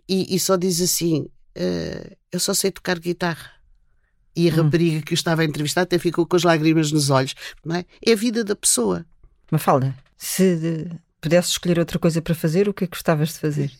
e, 0.07 0.35
e 0.35 0.39
só 0.39 0.55
diz 0.55 0.81
assim: 0.81 1.27
uh, 1.55 2.17
Eu 2.31 2.39
só 2.39 2.55
sei 2.55 2.71
tocar 2.71 2.97
guitarra. 2.97 3.51
E 4.35 4.49
a 4.49 4.51
uhum. 4.55 4.63
rapariga 4.63 5.01
que 5.03 5.13
o 5.13 5.15
estava 5.15 5.43
a 5.43 5.45
entrevistar 5.45 5.81
até 5.81 5.99
ficou 5.99 6.25
com 6.25 6.35
as 6.35 6.43
lágrimas 6.43 6.91
nos 6.91 7.11
olhos. 7.11 7.35
Não 7.63 7.75
é? 7.75 7.85
é 8.03 8.13
a 8.13 8.15
vida 8.15 8.43
da 8.43 8.55
pessoa. 8.55 9.05
Mafalda, 9.51 9.95
se 10.17 10.89
pudesse 11.21 11.49
escolher 11.51 11.77
outra 11.77 11.99
coisa 11.99 12.19
para 12.21 12.33
fazer, 12.33 12.67
o 12.67 12.73
que 12.73 12.85
é 12.85 12.87
que 12.87 12.95
gostavas 12.95 13.29
de 13.29 13.39
fazer? 13.39 13.71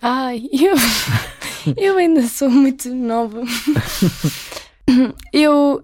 Ai, 0.00 0.48
eu. 0.52 0.74
Eu 1.76 1.96
ainda 1.96 2.22
sou 2.22 2.50
muito 2.50 2.94
nova. 2.94 3.42
eu, 5.32 5.82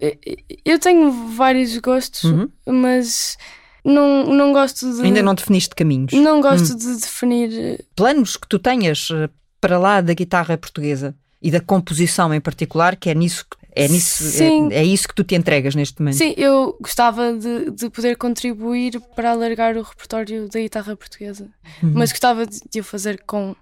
eu 0.64 0.78
tenho 0.78 1.10
vários 1.34 1.76
gostos, 1.78 2.24
uhum. 2.24 2.48
mas 2.66 3.36
não, 3.84 4.26
não 4.26 4.52
gosto 4.52 4.92
de. 4.92 5.02
Ainda 5.02 5.22
não 5.22 5.34
definiste 5.34 5.74
caminhos? 5.74 6.12
Não 6.12 6.40
gosto 6.40 6.72
hum. 6.72 6.76
de 6.76 7.00
definir. 7.00 7.84
Planos 7.94 8.36
que 8.36 8.48
tu 8.48 8.58
tenhas 8.58 9.08
eh, 9.12 9.28
para 9.60 9.78
lá 9.78 10.00
da 10.00 10.12
guitarra 10.12 10.58
portuguesa 10.58 11.14
e 11.40 11.50
da 11.50 11.60
composição 11.60 12.34
em 12.34 12.40
particular, 12.40 12.96
que 12.96 13.08
é 13.10 13.14
nisso 13.14 13.46
é, 13.78 13.88
nisso, 13.88 14.42
é, 14.42 14.76
é, 14.76 14.84
isso 14.84 15.06
que 15.06 15.14
tu 15.14 15.22
te 15.22 15.34
entregas 15.34 15.74
neste 15.74 16.00
momento? 16.00 16.16
Sim, 16.16 16.32
eu 16.38 16.78
gostava 16.80 17.34
de, 17.34 17.70
de 17.70 17.90
poder 17.90 18.16
contribuir 18.16 18.98
para 19.14 19.32
alargar 19.32 19.76
o 19.76 19.82
repertório 19.82 20.48
da 20.48 20.58
guitarra 20.58 20.96
portuguesa, 20.96 21.50
uhum. 21.82 21.92
mas 21.94 22.10
gostava 22.10 22.46
de, 22.46 22.58
de 22.70 22.80
o 22.80 22.84
fazer 22.84 23.22
com 23.26 23.54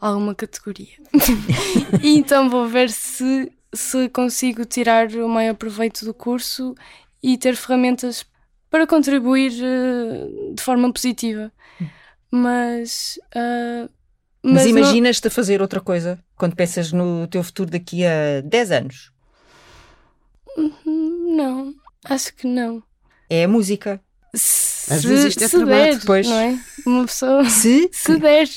alguma 0.00 0.34
categoria. 0.34 0.96
e 2.02 2.16
então 2.16 2.48
vou 2.48 2.66
ver 2.66 2.90
se, 2.90 3.52
se 3.72 4.08
consigo 4.08 4.64
tirar 4.64 5.08
o 5.12 5.28
maior 5.28 5.54
proveito 5.54 6.04
do 6.04 6.14
curso 6.14 6.74
e 7.22 7.36
ter 7.36 7.56
ferramentas 7.56 8.24
para 8.70 8.86
contribuir 8.86 9.52
uh, 9.52 10.54
de 10.54 10.62
forma 10.62 10.92
positiva. 10.92 11.52
Mas. 12.30 13.18
Uh, 13.34 13.88
mas, 14.42 14.54
mas 14.54 14.66
imaginas-te 14.66 15.24
não... 15.24 15.28
a 15.28 15.34
fazer 15.34 15.60
outra 15.60 15.80
coisa 15.80 16.18
quando 16.36 16.54
pensas 16.54 16.92
no 16.92 17.26
teu 17.26 17.42
futuro 17.42 17.70
daqui 17.70 18.04
a 18.04 18.40
10 18.42 18.70
anos? 18.70 19.12
Uhum, 20.56 21.36
não, 21.36 21.74
acho 22.04 22.34
que 22.34 22.46
não. 22.46 22.82
É 23.28 23.44
a 23.44 23.48
música. 23.48 24.00
Se, 24.34 24.92
Às 24.92 25.04
vezes 25.04 25.24
isto 25.26 25.44
é 25.44 25.48
se 25.48 25.56
trabalho. 25.56 25.84
Der, 25.84 25.98
depois. 25.98 26.28
Não 26.28 26.36
é? 26.36 26.58
Uma 26.86 27.04
pessoa. 27.06 27.44
Se, 27.48 27.88
se 27.92 28.16
der. 28.18 28.48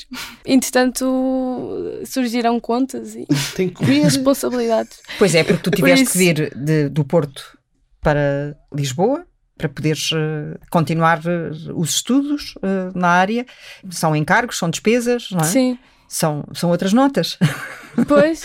Entretanto, 0.44 2.00
surgirão 2.04 2.60
contas 2.60 3.14
e 3.14 3.26
Tem 3.56 3.68
que 3.68 3.74
comer. 3.76 4.02
responsabilidades. 4.02 4.98
Pois 5.18 5.34
é, 5.34 5.42
porque 5.44 5.62
tu 5.62 5.70
tiveste 5.70 6.04
Por 6.04 6.12
que 6.12 6.18
vir 6.18 6.54
de, 6.56 6.88
do 6.88 7.04
Porto 7.04 7.58
para 8.00 8.56
Lisboa 8.74 9.26
para 9.56 9.68
poderes 9.68 10.10
uh, 10.10 10.58
continuar 10.70 11.20
uh, 11.20 11.78
os 11.78 11.90
estudos 11.90 12.54
uh, 12.56 12.98
na 12.98 13.08
área. 13.08 13.46
São 13.90 14.16
encargos, 14.16 14.58
são 14.58 14.68
despesas, 14.68 15.28
não 15.30 15.40
é? 15.40 15.44
Sim. 15.44 15.78
São, 16.08 16.44
são 16.52 16.70
outras 16.70 16.92
notas. 16.92 17.38
Pois. 18.08 18.42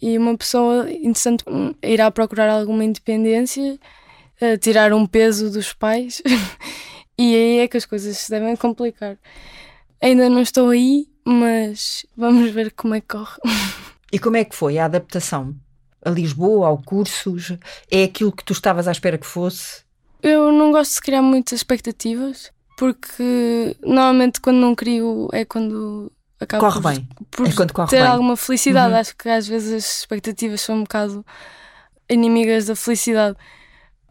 e 0.00 0.16
uma 0.16 0.34
pessoa, 0.34 0.90
interessante, 0.90 1.44
irá 1.82 2.10
procurar 2.10 2.48
alguma 2.48 2.82
independência 2.82 3.78
tirar 4.60 4.92
um 4.92 5.06
peso 5.06 5.50
dos 5.50 5.72
pais 5.72 6.22
e 7.18 7.34
aí 7.34 7.58
é 7.58 7.68
que 7.68 7.76
as 7.76 7.84
coisas 7.84 8.16
se 8.16 8.30
devem 8.30 8.56
complicar. 8.56 9.16
Ainda 10.00 10.28
não 10.30 10.40
estou 10.40 10.70
aí, 10.70 11.08
mas 11.24 12.06
vamos 12.16 12.50
ver 12.50 12.72
como 12.72 12.94
é 12.94 13.00
que 13.00 13.08
corre. 13.08 13.38
E 14.12 14.18
como 14.18 14.36
é 14.36 14.44
que 14.44 14.56
foi 14.56 14.78
a 14.78 14.86
adaptação 14.86 15.54
a 16.04 16.10
Lisboa, 16.10 16.68
ao 16.68 16.78
curso? 16.78 17.36
É 17.90 18.04
aquilo 18.04 18.32
que 18.32 18.44
tu 18.44 18.52
estavas 18.52 18.88
à 18.88 18.92
espera 18.92 19.18
que 19.18 19.26
fosse? 19.26 19.82
Eu 20.22 20.52
não 20.52 20.72
gosto 20.72 20.94
de 20.94 21.00
criar 21.02 21.22
muitas 21.22 21.58
expectativas, 21.58 22.50
porque 22.76 23.76
normalmente 23.82 24.40
quando 24.40 24.56
não 24.56 24.74
crio 24.74 25.28
é 25.32 25.44
quando 25.44 26.10
acabo 26.38 26.64
corre 26.64 26.80
por, 26.80 26.92
bem. 26.92 27.08
por 27.30 27.46
é 27.46 27.52
quando 27.52 27.72
corre 27.72 27.90
ter 27.90 28.02
bem. 28.02 28.06
alguma 28.06 28.36
felicidade. 28.36 28.92
Uhum. 28.92 29.00
Acho 29.00 29.16
que 29.16 29.28
às 29.28 29.46
vezes 29.46 29.72
as 29.72 29.98
expectativas 30.00 30.60
são 30.60 30.76
um 30.76 30.82
bocado 30.82 31.24
inimigas 32.08 32.66
da 32.66 32.76
felicidade. 32.76 33.36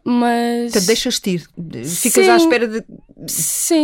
Mas. 0.04 0.72
Portanto, 0.72 0.86
deixas-te 0.86 1.30
ir. 1.30 1.40
Ficas 1.84 2.24
Sim. 2.24 2.30
à 2.30 2.36
espera 2.36 2.66
de, 2.66 2.84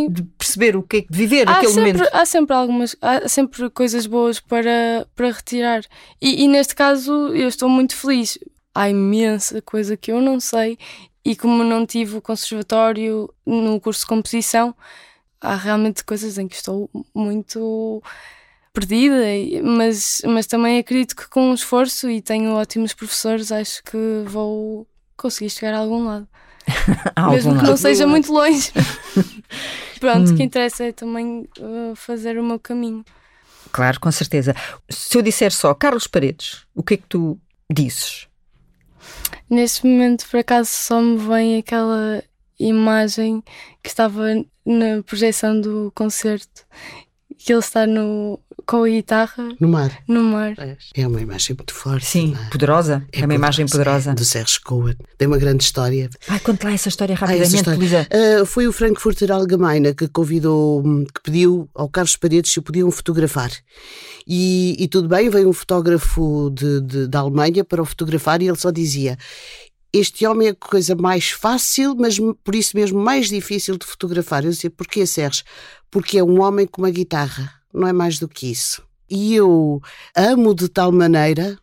de 0.08 0.22
perceber 0.38 0.76
o 0.76 0.82
que 0.82 0.96
é 0.98 1.02
que 1.02 1.12
de 1.12 1.18
viver 1.18 1.48
há 1.48 1.58
aquele 1.58 1.72
sempre, 1.72 1.92
momento. 1.92 2.10
Há 2.12 2.26
sempre 2.26 2.56
algumas. 2.56 2.96
Há 3.00 3.28
sempre 3.28 3.70
coisas 3.70 4.06
boas 4.06 4.40
para, 4.40 5.06
para 5.14 5.30
retirar. 5.30 5.82
E, 6.20 6.44
e 6.44 6.48
neste 6.48 6.74
caso 6.74 7.12
eu 7.34 7.48
estou 7.48 7.68
muito 7.68 7.94
feliz. 7.94 8.38
Há 8.74 8.90
imensa 8.90 9.62
coisa 9.62 9.96
que 9.96 10.12
eu 10.12 10.20
não 10.20 10.38
sei 10.38 10.78
e 11.26 11.34
como 11.34 11.64
não 11.64 11.84
tive 11.84 12.16
o 12.16 12.22
conservatório 12.22 13.28
no 13.44 13.80
curso 13.80 14.02
de 14.02 14.06
composição, 14.06 14.72
há 15.40 15.56
realmente 15.56 16.04
coisas 16.04 16.38
em 16.38 16.46
que 16.46 16.54
estou 16.54 16.88
muito 17.12 18.00
perdida, 18.72 19.24
mas, 19.64 20.22
mas 20.24 20.46
também 20.46 20.78
acredito 20.78 21.16
que 21.16 21.28
com 21.28 21.52
esforço 21.52 22.08
e 22.08 22.22
tenho 22.22 22.52
ótimos 22.52 22.94
professores, 22.94 23.50
acho 23.50 23.82
que 23.82 23.96
vou 24.26 24.86
consegui 25.16 25.50
chegar 25.50 25.74
a 25.74 25.78
algum 25.78 26.04
lado. 26.04 26.28
a 27.14 27.30
Mesmo 27.30 27.50
algum 27.50 27.50
que 27.50 27.56
lado. 27.56 27.66
não 27.66 27.76
seja 27.76 28.06
muito 28.06 28.32
longe. 28.32 28.72
Pronto, 30.00 30.30
hum. 30.30 30.34
o 30.34 30.36
que 30.36 30.42
interessa 30.42 30.84
é 30.84 30.92
também 30.92 31.48
uh, 31.58 31.94
fazer 31.96 32.38
o 32.38 32.44
meu 32.44 32.58
caminho. 32.58 33.04
Claro, 33.72 34.00
com 34.00 34.10
certeza. 34.10 34.54
Se 34.88 35.16
eu 35.16 35.22
disser 35.22 35.52
só 35.52 35.74
Carlos 35.74 36.06
Paredes, 36.06 36.66
o 36.74 36.82
que 36.82 36.94
é 36.94 36.96
que 36.96 37.06
tu 37.08 37.38
dizes? 37.70 38.28
Neste 39.48 39.86
momento, 39.86 40.26
por 40.28 40.40
acaso, 40.40 40.70
só 40.70 41.00
me 41.00 41.16
vem 41.16 41.58
aquela 41.58 42.22
imagem 42.58 43.42
que 43.82 43.88
estava 43.88 44.34
na 44.64 45.02
projeção 45.04 45.60
do 45.60 45.92
concerto, 45.94 46.66
que 47.46 47.52
ele 47.52 47.60
está 47.60 47.86
no, 47.86 48.40
com 48.66 48.82
a 48.82 48.88
guitarra 48.88 49.48
no 49.60 49.68
mar. 49.68 49.96
No 50.08 50.20
mar. 50.20 50.56
É 50.96 51.06
uma 51.06 51.20
imagem 51.20 51.54
muito 51.56 51.72
forte. 51.72 52.04
Sim, 52.04 52.36
é? 52.36 52.50
poderosa. 52.50 53.06
É, 53.12 53.20
é, 53.20 53.24
uma 53.24 53.36
imagem 53.36 53.66
poderosa. 53.66 54.10
É, 54.10 54.14
do 54.14 54.24
Serge 54.24 54.60
Cohen. 54.60 54.96
Tem 55.16 55.28
uma 55.28 55.38
grande 55.38 55.62
história. 55.62 56.10
Ai, 56.26 56.40
conta 56.40 56.66
lá 56.66 56.74
essa 56.74 56.88
história 56.88 57.14
rapidamente, 57.14 57.54
essa 57.54 57.70
história. 57.70 58.08
Uh, 58.42 58.44
foi 58.44 58.66
o 58.66 58.72
Frankfurter 58.72 59.30
Allgemeine 59.30 59.94
que 59.94 60.08
convidou, 60.08 60.82
que 61.14 61.22
pediu 61.22 61.70
ao 61.72 61.88
Carlos 61.88 62.16
Paredes 62.16 62.50
se 62.50 62.58
o 62.58 62.62
podiam 62.62 62.90
fotografar. 62.90 63.52
E, 64.26 64.74
e 64.80 64.88
tudo 64.88 65.06
bem, 65.06 65.30
veio 65.30 65.48
um 65.48 65.52
fotógrafo 65.52 66.50
de, 66.52 66.80
de, 66.80 67.06
da 67.06 67.20
Alemanha 67.20 67.62
para 67.62 67.80
o 67.80 67.86
fotografar 67.86 68.42
e 68.42 68.48
ele 68.48 68.58
só 68.58 68.72
dizia 68.72 69.16
este 69.92 70.26
homem 70.26 70.48
é 70.48 70.50
a 70.50 70.54
coisa 70.54 70.94
mais 70.94 71.30
fácil, 71.30 71.94
mas 71.96 72.18
por 72.44 72.54
isso 72.54 72.76
mesmo 72.76 72.98
mais 72.98 73.28
difícil 73.28 73.76
de 73.78 73.86
fotografar. 73.86 74.44
Eu 74.44 74.50
dizia, 74.50 74.70
porquê, 74.70 75.06
Sérgio? 75.06 75.44
Porque 75.90 76.18
é 76.18 76.24
um 76.24 76.40
homem 76.40 76.66
com 76.66 76.82
uma 76.82 76.90
guitarra 76.90 77.56
não 77.76 77.86
é 77.86 77.92
mais 77.92 78.18
do 78.18 78.26
que 78.26 78.50
isso. 78.50 78.82
E 79.08 79.34
eu 79.34 79.80
amo 80.16 80.54
de 80.54 80.68
tal 80.68 80.90
maneira, 80.90 81.58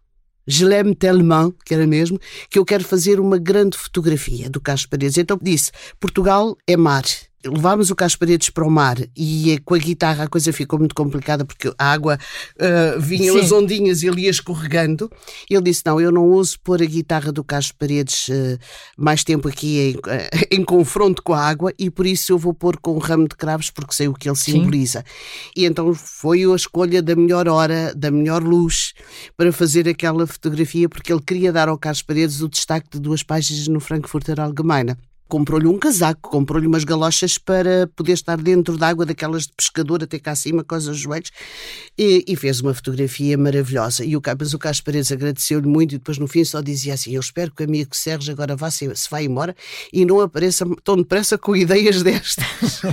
je 0.47 0.63
l'aime 0.63 0.95
tellement, 0.95 1.51
que 1.65 1.73
era 1.73 1.87
mesmo, 1.87 2.19
que 2.49 2.59
eu 2.59 2.63
quero 2.63 2.83
fazer 2.83 3.19
uma 3.19 3.37
grande 3.37 3.77
fotografia 3.77 4.49
do 4.49 4.61
Carlos 4.61 4.85
Paredes. 4.85 5.17
Então 5.17 5.37
disse: 5.41 5.71
Portugal 5.99 6.55
é 6.67 6.77
mar. 6.77 7.03
Levámos 7.45 7.89
o 7.89 7.95
Carlos 7.95 8.15
Paredes 8.15 8.49
para 8.49 8.65
o 8.65 8.71
mar 8.71 8.97
e 9.15 9.59
com 9.65 9.75
a 9.75 9.77
guitarra 9.77 10.23
a 10.25 10.27
coisa 10.27 10.53
ficou 10.53 10.79
muito 10.79 10.95
complicada 10.95 11.45
porque 11.45 11.73
a 11.77 11.91
água 11.91 12.17
uh, 12.55 12.99
vinha 12.99 13.33
as 13.39 13.51
ondinhas 13.51 14.01
e 14.01 14.07
ele 14.07 14.21
ia 14.21 14.29
escorregando. 14.29 15.09
Ele 15.49 15.61
disse: 15.61 15.83
Não, 15.85 15.99
eu 15.99 16.11
não 16.11 16.25
uso 16.25 16.59
pôr 16.61 16.81
a 16.81 16.85
guitarra 16.85 17.31
do 17.31 17.43
Carlos 17.43 17.71
Paredes 17.71 18.27
uh, 18.29 18.59
mais 18.97 19.23
tempo 19.23 19.47
aqui 19.47 19.79
em, 19.79 19.95
uh, 19.95 20.45
em, 20.51 20.63
confronto 20.63 21.21
com 21.21 21.33
a 21.33 21.41
água 21.41 21.73
e 21.77 21.89
por 21.89 22.05
isso 22.05 22.31
eu 22.31 22.37
vou 22.37 22.53
pôr 22.53 22.77
com 22.77 22.95
um 22.95 22.99
ramo 22.99 23.27
de 23.27 23.35
cravos 23.35 23.69
porque 23.69 23.93
sei 23.93 24.07
o 24.07 24.13
que 24.13 24.29
ele 24.29 24.35
simboliza. 24.35 24.99
Sim. 24.99 25.51
E 25.57 25.65
então 25.65 25.93
foi 25.93 26.43
a 26.43 26.55
escolha 26.55 27.01
da 27.01 27.15
melhor 27.15 27.47
hora, 27.47 27.93
da 27.95 28.09
melhor 28.09 28.43
luz 28.43 28.93
para 29.35 29.51
fazer 29.51 29.87
aquela 29.87 30.25
fotografia 30.25 30.87
porque 30.87 31.11
ele 31.11 31.21
queria 31.21 31.51
dar 31.51 31.69
ao 31.69 31.77
Carlos 31.77 32.01
Paredes 32.01 32.41
o 32.41 32.49
destaque 32.49 32.87
de 32.91 32.99
duas 32.99 33.23
páginas 33.23 33.67
no 33.67 33.79
Frankfurter 33.79 34.39
Allgemeine 34.39 34.95
comprou-lhe 35.33 35.65
um 35.65 35.79
casaco, 35.79 36.29
comprou-lhe 36.29 36.67
umas 36.67 36.83
galochas 36.83 37.39
para 37.39 37.89
poder 37.95 38.11
estar 38.11 38.37
dentro 38.37 38.77
d'água 38.77 39.03
daquelas 39.03 39.47
de 39.47 39.53
pescador 39.57 40.03
até 40.03 40.19
cá 40.19 40.33
acima, 40.33 40.63
com 40.63 40.75
os 40.75 40.95
joelhos, 40.95 41.31
e, 41.97 42.23
e, 42.27 42.35
fez 42.35 42.61
uma 42.61 42.71
fotografia 42.71 43.35
maravilhosa. 43.35 44.05
E 44.05 44.15
o, 44.15 44.21
mas 44.39 44.53
o 44.53 44.59
Carlos 44.59 44.81
Paredes 44.81 45.11
agradeceu-lhe 45.11 45.67
muito 45.67 45.95
e 45.95 45.97
depois 45.97 46.19
no 46.19 46.27
fim 46.27 46.43
só 46.43 46.61
dizia 46.61 46.93
assim, 46.93 47.15
eu 47.15 47.19
espero 47.19 47.51
que 47.51 47.63
o 47.63 47.65
amigo 47.65 47.95
Sérgio 47.95 48.31
agora 48.31 48.55
vá, 48.55 48.69
se, 48.69 48.95
se 48.95 49.09
vá 49.09 49.23
embora 49.23 49.55
e 49.91 50.05
não 50.05 50.19
apareça 50.21 50.67
tão 50.83 50.97
depressa 50.97 51.35
com 51.35 51.55
ideias 51.55 52.03
destas. 52.03 52.83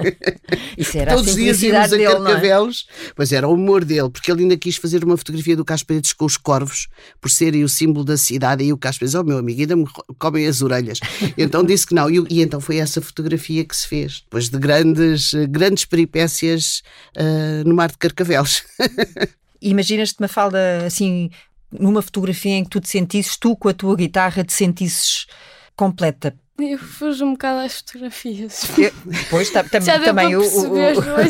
Isso 0.78 0.96
era 0.96 1.14
Todos 1.14 1.32
os 1.32 1.36
dias 1.36 1.62
íamos 1.62 1.92
a 1.92 1.96
dele, 1.96 2.04
é? 2.04 2.12
Carcavelos, 2.12 2.86
é? 2.88 3.12
pois 3.14 3.30
era 3.30 3.46
o 3.46 3.52
humor 3.52 3.84
dele, 3.84 4.08
porque 4.08 4.32
ele 4.32 4.44
ainda 4.44 4.56
quis 4.56 4.76
fazer 4.76 5.04
uma 5.04 5.18
fotografia 5.18 5.54
do 5.54 5.66
Carlos 5.66 5.82
Paredes 5.82 6.14
com 6.14 6.24
os 6.24 6.38
corvos, 6.38 6.88
por 7.20 7.30
serem 7.30 7.62
o 7.62 7.68
símbolo 7.68 8.06
da 8.06 8.16
cidade, 8.16 8.64
e 8.64 8.72
o 8.72 8.78
Carlos 8.78 8.98
Paredes, 8.98 9.14
oh 9.14 9.22
meu 9.22 9.36
amigo, 9.36 9.60
ainda 9.60 9.76
me 9.76 9.86
comem 10.18 10.46
as 10.46 10.62
orelhas. 10.62 10.98
Então 11.36 11.62
disse 11.62 11.89
que 11.90 11.94
não. 11.94 12.08
E, 12.08 12.24
e, 12.30 12.40
então 12.40 12.60
foi 12.60 12.78
essa 12.78 13.02
fotografia 13.02 13.64
que 13.64 13.76
se 13.76 13.86
fez, 13.86 14.20
depois 14.22 14.48
de 14.48 14.58
grandes, 14.58 15.32
grandes 15.48 15.84
peripécias 15.84 16.82
uh, 17.16 17.68
no 17.68 17.74
mar 17.74 17.90
de 17.90 17.98
Carcavelos. 17.98 18.62
Imaginas-te 19.60 20.18
uma 20.18 20.28
falda 20.28 20.86
assim, 20.86 21.30
numa 21.70 22.00
fotografia 22.00 22.54
em 22.54 22.64
que 22.64 22.70
tu 22.70 22.80
te 22.80 22.88
sentisses, 22.88 23.36
tu 23.36 23.54
com 23.54 23.68
a 23.68 23.74
tua 23.74 23.94
guitarra, 23.94 24.42
te 24.42 24.52
sentisses 24.52 25.26
completa. 25.76 26.34
Eu 26.58 26.78
fujo 26.78 27.24
um 27.24 27.32
bocado 27.32 27.60
às 27.60 27.78
fotografias. 27.78 28.64
pois, 29.30 29.50
tam, 29.50 29.64
tam, 29.68 29.80
também, 29.80 30.36
o, 30.36 30.42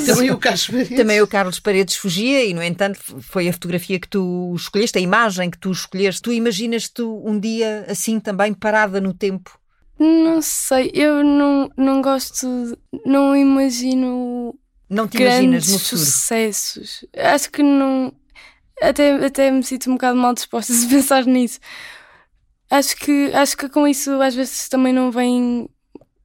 também, 0.04 0.30
o 0.30 0.38
Carlos 0.38 0.66
Paredes. 0.66 0.96
também 0.96 1.22
o 1.22 1.26
Carlos 1.26 1.60
Paredes 1.60 1.96
fugia 1.96 2.44
e, 2.44 2.52
no 2.52 2.62
entanto, 2.62 2.98
foi 3.20 3.48
a 3.48 3.52
fotografia 3.52 3.98
que 4.00 4.08
tu 4.08 4.52
escolheste, 4.56 4.98
a 4.98 5.00
imagem 5.00 5.48
que 5.48 5.58
tu 5.58 5.70
escolheste. 5.70 6.22
Tu 6.22 6.32
imaginas-te 6.32 7.02
um 7.02 7.38
dia 7.38 7.86
assim 7.88 8.18
também 8.18 8.52
parada 8.52 9.00
no 9.00 9.14
tempo? 9.14 9.59
Não 10.00 10.40
sei, 10.40 10.90
eu 10.94 11.22
não, 11.22 11.70
não 11.76 12.00
gosto, 12.00 12.46
não 13.04 13.36
imagino 13.36 14.58
não 14.88 15.06
te 15.06 15.18
imaginas 15.18 15.68
no 15.68 15.78
futuro. 15.78 16.00
sucessos. 16.00 17.04
Acho 17.14 17.52
que 17.52 17.62
não. 17.62 18.10
Até, 18.80 19.12
até 19.26 19.50
me 19.50 19.62
sinto 19.62 19.90
um 19.90 19.94
bocado 19.94 20.18
mal 20.18 20.32
disposta 20.32 20.72
a 20.86 20.88
pensar 20.88 21.26
nisso. 21.26 21.60
Acho 22.70 22.96
que, 22.96 23.30
acho 23.34 23.56
que 23.58 23.68
com 23.68 23.86
isso 23.86 24.10
às 24.22 24.34
vezes 24.34 24.70
também 24.70 24.92
não 24.92 25.10
vem 25.10 25.68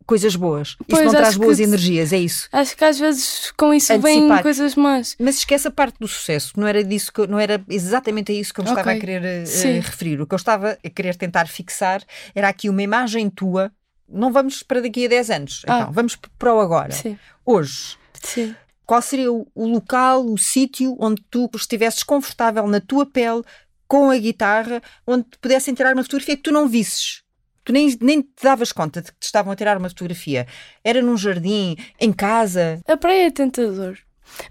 coisas 0.05 0.35
boas. 0.35 0.75
Pois, 0.87 1.01
isso 1.01 1.03
não 1.03 1.19
traz 1.19 1.35
boas 1.35 1.59
energias, 1.59 2.13
é 2.13 2.17
isso. 2.17 2.47
Acho 2.51 2.77
que 2.77 2.85
às 2.85 2.99
vezes 2.99 3.51
com 3.57 3.73
isso 3.73 3.91
Antecipar. 3.91 4.35
vêm 4.35 4.43
coisas 4.43 4.75
más. 4.75 5.15
Mas 5.19 5.37
esquece 5.37 5.67
a 5.67 5.71
parte 5.71 5.97
do 5.99 6.07
sucesso, 6.07 6.53
não 6.57 6.67
era 6.67 6.83
disso 6.83 7.11
que, 7.11 7.25
não 7.27 7.39
era 7.39 7.63
exatamente 7.69 8.31
a 8.31 8.35
isso 8.35 8.53
que 8.53 8.59
eu 8.59 8.63
me 8.63 8.71
okay. 8.71 8.81
estava 8.81 8.97
a 8.97 8.99
querer 8.99 9.21
uh, 9.21 9.81
referir. 9.81 10.21
O 10.21 10.27
que 10.27 10.33
eu 10.33 10.37
estava 10.37 10.77
a 10.83 10.89
querer 10.89 11.15
tentar 11.15 11.47
fixar 11.47 12.03
era 12.33 12.49
aqui 12.49 12.69
uma 12.69 12.81
imagem 12.81 13.29
tua. 13.29 13.71
Não 14.07 14.31
vamos 14.31 14.61
para 14.61 14.81
daqui 14.81 15.05
a 15.05 15.09
10 15.09 15.29
anos, 15.31 15.61
ah. 15.67 15.79
então 15.79 15.91
vamos 15.91 16.15
para 16.15 16.53
o 16.53 16.59
agora. 16.59 16.91
Sim. 16.91 17.17
Hoje. 17.43 17.97
Sim. 18.21 18.55
Qual 18.85 19.01
seria 19.01 19.31
o, 19.31 19.47
o 19.55 19.67
local, 19.67 20.23
o 20.23 20.37
sítio 20.37 20.95
onde 20.99 21.23
tu 21.29 21.49
estivesses 21.55 22.03
confortável 22.03 22.67
na 22.67 22.79
tua 22.79 23.03
pele, 23.03 23.41
com 23.87 24.11
a 24.11 24.17
guitarra, 24.17 24.81
onde 25.07 25.25
pudessem 25.41 25.73
tirar 25.73 25.93
uma 25.93 26.03
fotografia 26.03 26.37
que 26.37 26.43
tu 26.43 26.51
não 26.51 26.67
visses? 26.67 27.24
Tu 27.65 27.73
nem, 27.73 27.97
nem 27.99 28.21
te 28.21 28.43
davas 28.43 28.71
conta 28.71 29.01
de 29.01 29.11
que 29.11 29.19
te 29.19 29.23
estavam 29.23 29.51
a 29.51 29.55
tirar 29.55 29.77
uma 29.77 29.89
fotografia. 29.89 30.47
Era 30.83 31.01
num 31.01 31.17
jardim, 31.17 31.75
em 31.99 32.13
casa. 32.13 32.79
A 32.87 32.95
praia 32.95 33.25
é 33.25 33.31
tentador. 33.31 33.97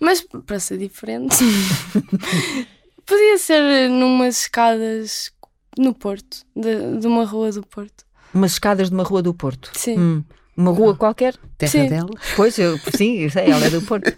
Mas 0.01 0.27
para 0.47 0.59
ser 0.59 0.79
diferente, 0.79 1.37
podia 3.07 3.39
ser 3.39 3.89
numas 3.89 4.41
escadas 4.41 5.33
no 5.79 5.95
Porto, 5.95 6.45
de, 6.57 6.99
de, 6.99 7.07
uma 7.07 7.25
rua 7.25 7.53
do 7.53 7.65
Porto. 7.65 8.05
Umas 8.33 8.53
escadas 8.53 8.89
de 8.89 8.95
uma 8.95 9.05
rua 9.05 9.23
do 9.23 9.33
Porto? 9.33 9.71
Sim. 9.75 9.99
Hum. 9.99 10.25
Uma 10.57 10.73
rua 10.73 10.97
qualquer? 10.97 11.37
Terra 11.59 11.71
sim. 11.71 11.89
dela? 11.89 12.11
Pois, 12.37 12.59
eu, 12.59 12.79
sim, 12.97 13.19
eu 13.19 13.31
sei, 13.31 13.51
ela 13.51 13.65
é 13.65 13.71
do 13.71 13.83
Porto. 13.83 14.13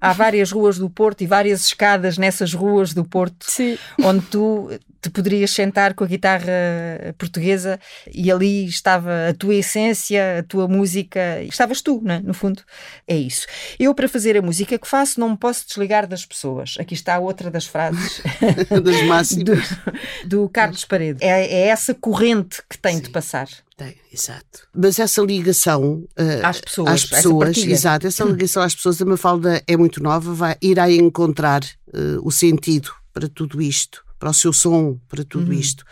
Há 0.00 0.12
várias 0.12 0.50
ruas 0.50 0.78
do 0.78 0.88
Porto 0.88 1.22
e 1.22 1.26
várias 1.26 1.66
escadas 1.66 2.16
nessas 2.16 2.54
ruas 2.54 2.94
do 2.94 3.04
Porto 3.04 3.44
sim. 3.48 3.76
onde 4.02 4.24
tu 4.26 4.70
te 5.00 5.08
poderias 5.10 5.50
sentar 5.50 5.94
com 5.94 6.04
a 6.04 6.06
guitarra 6.06 7.14
portuguesa 7.16 7.80
e 8.12 8.30
ali 8.30 8.66
estava 8.66 9.28
a 9.30 9.34
tua 9.34 9.54
essência, 9.54 10.40
a 10.40 10.42
tua 10.42 10.68
música, 10.68 11.42
estavas 11.42 11.80
tu, 11.80 12.00
né? 12.02 12.20
no 12.24 12.34
fundo. 12.34 12.62
É 13.08 13.16
isso. 13.16 13.46
Eu, 13.78 13.94
para 13.94 14.08
fazer 14.08 14.36
a 14.36 14.42
música 14.42 14.78
que 14.78 14.86
faço, 14.86 15.18
não 15.18 15.30
me 15.30 15.36
posso 15.36 15.66
desligar 15.66 16.06
das 16.06 16.26
pessoas. 16.26 16.74
Aqui 16.78 16.94
está 16.94 17.18
outra 17.18 17.50
das 17.50 17.66
frases 17.66 18.20
das 18.82 19.02
máximas 19.04 19.44
do, 19.44 20.28
do 20.28 20.48
Carlos 20.48 20.84
Paredes. 20.84 21.22
É, 21.22 21.46
é, 21.46 21.68
essa 21.68 21.94
corrente 21.94 22.62
que 22.68 22.76
tem 22.76 22.96
Sim. 22.96 23.02
de 23.02 23.10
passar. 23.10 23.48
Tem, 23.76 23.96
exato. 24.12 24.68
Mas 24.74 24.98
essa 24.98 25.22
ligação 25.22 26.04
uh, 26.18 26.44
às 26.46 26.60
pessoas, 26.60 26.90
às 26.90 27.04
pessoas 27.06 27.56
essa 27.56 27.70
exato, 27.70 28.06
essa 28.06 28.24
ligação 28.24 28.62
às 28.62 28.74
pessoas, 28.74 29.00
a 29.00 29.06
Mafalda 29.06 29.62
é 29.66 29.74
muito 29.74 30.02
nova, 30.02 30.34
vai, 30.34 30.56
irá 30.60 30.90
encontrar 30.90 31.62
uh, 31.64 32.20
o 32.22 32.30
sentido 32.30 32.90
para 33.14 33.26
tudo 33.26 33.62
isto 33.62 34.04
para 34.20 34.30
o 34.30 34.34
seu 34.34 34.52
som, 34.52 35.00
para 35.08 35.24
tudo 35.24 35.48
uhum. 35.48 35.58
isto 35.58 35.84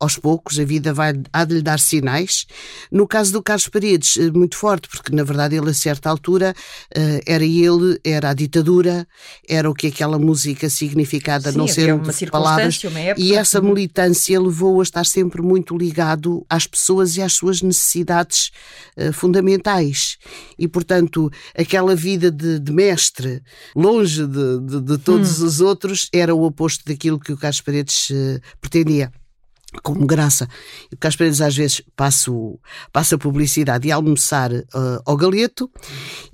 aos 0.00 0.16
poucos, 0.16 0.58
a 0.58 0.64
vida 0.64 0.92
vai, 0.92 1.12
há 1.32 1.44
de 1.44 1.54
lhe 1.54 1.62
dar 1.62 1.80
sinais. 1.80 2.46
No 2.90 3.06
caso 3.06 3.32
do 3.32 3.42
Carlos 3.42 3.68
Paredes, 3.68 4.16
eh, 4.16 4.30
muito 4.30 4.56
forte, 4.56 4.88
porque 4.88 5.14
na 5.14 5.24
verdade 5.24 5.56
ele 5.56 5.70
a 5.70 5.74
certa 5.74 6.08
altura 6.08 6.54
eh, 6.94 7.20
era 7.26 7.44
ele, 7.44 7.98
era 8.04 8.30
a 8.30 8.34
ditadura, 8.34 9.06
era 9.48 9.68
o 9.68 9.74
que 9.74 9.88
aquela 9.88 10.18
música 10.18 10.70
significava, 10.70 11.50
Sim, 11.50 11.58
não 11.58 11.66
ser 11.66 12.30
palavras. 12.30 12.80
E 13.16 13.34
essa 13.34 13.60
militância 13.60 14.40
levou 14.40 14.80
a 14.80 14.82
estar 14.82 15.04
sempre 15.04 15.42
muito 15.42 15.76
ligado 15.76 16.46
às 16.48 16.66
pessoas 16.66 17.16
e 17.16 17.22
às 17.22 17.32
suas 17.32 17.60
necessidades 17.60 18.50
uh, 18.96 19.12
fundamentais. 19.12 20.16
E 20.56 20.68
portanto, 20.68 21.30
aquela 21.56 21.96
vida 21.96 22.30
de, 22.30 22.58
de 22.60 22.72
mestre, 22.72 23.42
longe 23.74 24.26
de, 24.26 24.60
de, 24.60 24.80
de 24.80 24.98
todos 24.98 25.40
hum. 25.40 25.46
os 25.46 25.60
outros, 25.60 26.08
era 26.12 26.34
o 26.34 26.44
oposto 26.44 26.84
daquilo 26.84 27.18
que 27.18 27.32
o 27.32 27.36
Carlos 27.36 27.60
Paredes 27.60 28.12
pretendia 28.60 29.12
como 29.82 30.06
graça. 30.06 30.48
E 30.90 30.94
o 30.94 30.98
Paredes 30.98 31.40
às 31.40 31.54
vezes 31.54 31.82
passa, 31.94 32.30
passa 32.92 33.18
publicidade 33.18 33.86
e 33.86 33.92
almoçar 33.92 34.50
uh, 34.52 34.64
ao 35.04 35.16
galeto 35.16 35.70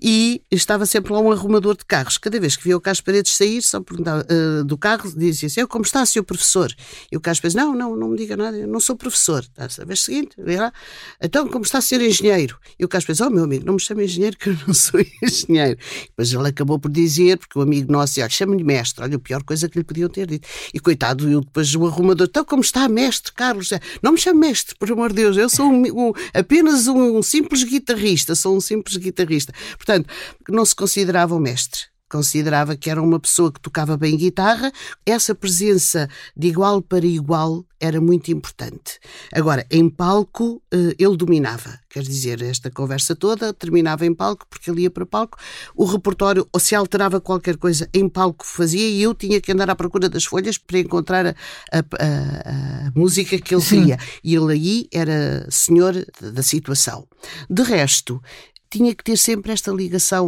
e 0.01 0.43
estava 0.51 0.87
sempre 0.87 1.13
lá 1.13 1.19
um 1.19 1.33
arrumador 1.33 1.77
de 1.77 1.85
carros. 1.85 2.17
Cada 2.17 2.39
vez 2.39 2.57
que 2.57 2.65
via 2.65 2.77
o 2.77 2.81
Paredes 2.81 3.33
sair, 3.33 3.63
só 3.63 3.81
perguntava 3.81 4.25
uh, 4.31 4.65
do 4.65 4.79
carro, 4.79 5.11
dizia 5.17 5.49
assim, 5.49 5.67
como 5.67 5.85
está, 5.85 6.05
senhor 6.07 6.25
professor? 6.25 6.73
E 7.11 7.17
o 7.17 7.21
Paredes, 7.21 7.55
não, 7.55 7.75
não, 7.75 7.97
não 7.97 8.09
me 8.09 8.17
diga 8.17 8.37
nada, 8.37 8.57
eu 8.57 8.69
não 8.69 8.79
sou 8.79 8.97
professor. 8.97 9.45
A 9.57 9.85
vez 9.85 10.03
seguinte, 10.03 10.37
lá, 10.39 10.73
então, 11.21 11.49
como 11.49 11.65
está, 11.65 11.81
senhor 11.81 12.05
engenheiro? 12.05 12.57
E 12.79 12.85
o 12.85 12.89
Paredes, 12.89 13.21
oh 13.21 13.31
meu 13.31 13.45
amigo, 13.45 13.65
não 13.67 13.75
me 13.75 13.81
chame 13.81 14.05
engenheiro 14.05 14.37
que 14.37 14.51
eu 14.51 14.57
não 14.67 14.73
sou 14.75 15.01
engenheiro. 15.23 15.79
Depois 16.09 16.33
ele 16.33 16.49
acabou 16.49 16.79
por 16.79 16.91
dizer, 16.91 17.39
porque 17.39 17.59
o 17.59 17.63
amigo 17.63 17.91
nosso, 17.91 18.21
olha, 18.21 18.29
chama-lhe 18.29 18.63
mestre, 18.63 19.03
olha, 19.03 19.17
a 19.17 19.19
pior 19.19 19.43
coisa 19.43 19.69
que 19.69 19.79
lhe 19.79 19.85
podiam 19.85 20.09
ter 20.09 20.27
dito. 20.27 20.47
E 20.73 20.79
coitado, 20.79 21.29
eu 21.29 21.41
depois 21.41 21.75
o 21.75 21.85
arrumador, 21.87 22.29
então 22.31 22.45
como 22.45 22.63
está, 22.63 22.89
mestre? 22.89 23.24
Mestre 23.25 23.33
Carlos. 23.33 23.71
Não 24.03 24.13
me 24.13 24.19
chame 24.19 24.41
mestre, 24.41 24.75
por 24.77 24.91
amor 24.91 25.11
de 25.11 25.17
Deus. 25.17 25.37
Eu 25.37 25.49
sou 25.49 25.67
um, 25.67 26.09
um, 26.09 26.13
apenas 26.33 26.87
um, 26.87 27.19
um 27.19 27.23
simples 27.23 27.65
guitarrista. 27.65 28.35
Sou 28.35 28.57
um 28.57 28.61
simples 28.61 28.97
guitarrista. 28.97 29.53
Portanto, 29.77 30.09
não 30.49 30.65
se 30.65 30.75
considerava 30.75 31.35
um 31.35 31.41
mestre 31.41 31.94
considerava 32.09 32.77
que 32.77 32.91
era 32.91 33.03
uma 33.03 33.19
pessoa 33.19 33.53
que 33.53 33.61
tocava 33.61 33.97
bem 33.97 34.17
guitarra, 34.17 34.73
essa 35.05 35.35
presença 35.35 36.09
de 36.37 36.49
igual 36.49 36.81
para 36.83 37.05
igual 37.05 37.65
era 37.81 38.01
muito 38.01 38.31
importante. 38.31 38.99
Agora, 39.33 39.67
em 39.71 39.89
palco, 39.91 40.63
eh, 40.73 40.95
ele 40.99 41.17
dominava. 41.17 41.79
Quer 41.89 42.03
dizer, 42.03 42.41
esta 42.43 42.71
conversa 42.71 43.15
toda 43.15 43.53
terminava 43.53 44.07
em 44.07 44.15
palco, 44.15 44.47
porque 44.49 44.71
ele 44.71 44.83
ia 44.83 44.91
para 44.91 45.05
palco. 45.05 45.39
O 45.75 45.85
repertório, 45.85 46.49
ou 46.53 46.61
se 46.61 46.75
alterava 46.75 47.21
qualquer 47.21 47.57
coisa, 47.57 47.89
em 47.93 48.09
palco 48.09 48.47
fazia 48.47 48.89
e 48.89 49.03
eu 49.03 49.15
tinha 49.15 49.41
que 49.41 49.53
andar 49.53 49.69
à 49.69 49.77
procura 49.77 50.09
das 50.09 50.25
folhas 50.25 50.57
para 50.57 50.79
encontrar 50.79 51.27
a, 51.27 51.35
a, 51.73 51.79
a, 51.79 52.87
a 52.89 52.91
música 52.95 53.39
que 53.39 53.55
ele 53.55 53.65
queria. 53.65 53.99
E 54.23 54.35
ele 54.35 54.53
aí 54.53 54.89
era 54.93 55.47
senhor 55.51 55.95
da 56.21 56.43
situação. 56.43 57.07
De 57.51 57.63
resto, 57.63 58.23
tinha 58.71 58.95
que 58.95 59.05
ter 59.05 59.17
sempre 59.17 59.53
esta 59.53 59.71
ligação 59.71 60.27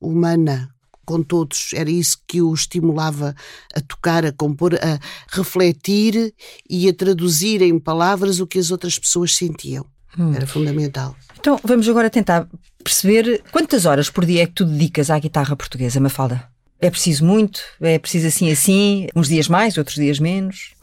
humana 0.00 0.75
com 1.06 1.22
todos. 1.22 1.70
Era 1.72 1.88
isso 1.88 2.18
que 2.26 2.42
o 2.42 2.52
estimulava 2.52 3.34
a 3.74 3.80
tocar, 3.80 4.26
a 4.26 4.32
compor, 4.32 4.74
a 4.74 4.98
refletir 5.28 6.34
e 6.68 6.88
a 6.88 6.92
traduzir 6.92 7.62
em 7.62 7.78
palavras 7.78 8.40
o 8.40 8.46
que 8.46 8.58
as 8.58 8.70
outras 8.70 8.98
pessoas 8.98 9.34
sentiam. 9.34 9.86
Hum. 10.18 10.34
Era 10.34 10.46
fundamental. 10.46 11.16
Então 11.38 11.58
vamos 11.62 11.88
agora 11.88 12.10
tentar 12.10 12.48
perceber 12.82 13.42
quantas 13.52 13.86
horas 13.86 14.10
por 14.10 14.24
dia 14.24 14.42
é 14.42 14.46
que 14.46 14.52
tu 14.52 14.64
dedicas 14.64 15.10
à 15.10 15.18
guitarra 15.18 15.56
portuguesa, 15.56 16.00
Mafalda? 16.00 16.48
É 16.80 16.90
preciso 16.90 17.24
muito? 17.24 17.60
É 17.80 17.98
preciso 17.98 18.26
assim 18.26 18.50
assim? 18.50 19.06
Uns 19.14 19.28
dias 19.28 19.48
mais, 19.48 19.78
outros 19.78 19.96
dias 19.96 20.18
menos? 20.18 20.74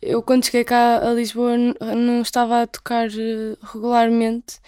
Eu, 0.00 0.22
quando 0.22 0.44
cheguei 0.44 0.62
cá 0.62 0.98
a 0.98 1.12
Lisboa, 1.12 1.56
não 1.56 2.22
estava 2.22 2.62
a 2.62 2.66
tocar 2.66 3.08
eh, 3.08 3.56
regularmente 3.72 4.60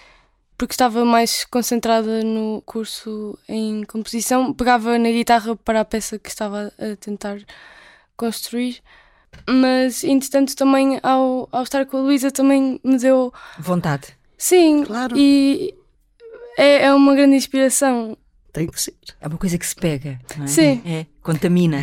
porque 0.61 0.75
estava 0.75 1.07
mais 1.07 1.47
concentrada 1.47 2.23
no 2.23 2.63
curso 2.67 3.39
em 3.49 3.83
composição. 3.85 4.53
Pegava 4.53 4.99
na 4.99 5.09
guitarra 5.09 5.57
para 5.57 5.81
a 5.81 5.85
peça 5.87 6.19
que 6.19 6.29
estava 6.29 6.71
a 6.79 6.97
tentar 6.97 7.39
construir. 8.15 8.83
Mas, 9.49 10.05
entretanto, 10.05 10.55
também 10.55 11.01
ao, 11.03 11.49
ao 11.51 11.63
estar 11.63 11.87
com 11.87 11.97
a 11.97 12.01
Luísa, 12.01 12.31
também 12.31 12.79
me 12.85 12.99
deu. 12.99 13.33
Vontade. 13.59 14.09
Sim, 14.37 14.85
claro. 14.85 15.17
E 15.17 15.75
é, 16.59 16.85
é 16.85 16.95
uma 16.95 17.15
grande 17.15 17.37
inspiração. 17.37 18.15
Tem 18.53 18.67
que 18.67 18.79
ser. 18.79 18.93
É 19.19 19.29
uma 19.29 19.39
coisa 19.39 19.57
que 19.57 19.67
se 19.67 19.75
pega. 19.75 20.21
É? 20.43 20.47
Sim. 20.47 20.83
É, 20.85 21.07
contamina. 21.23 21.83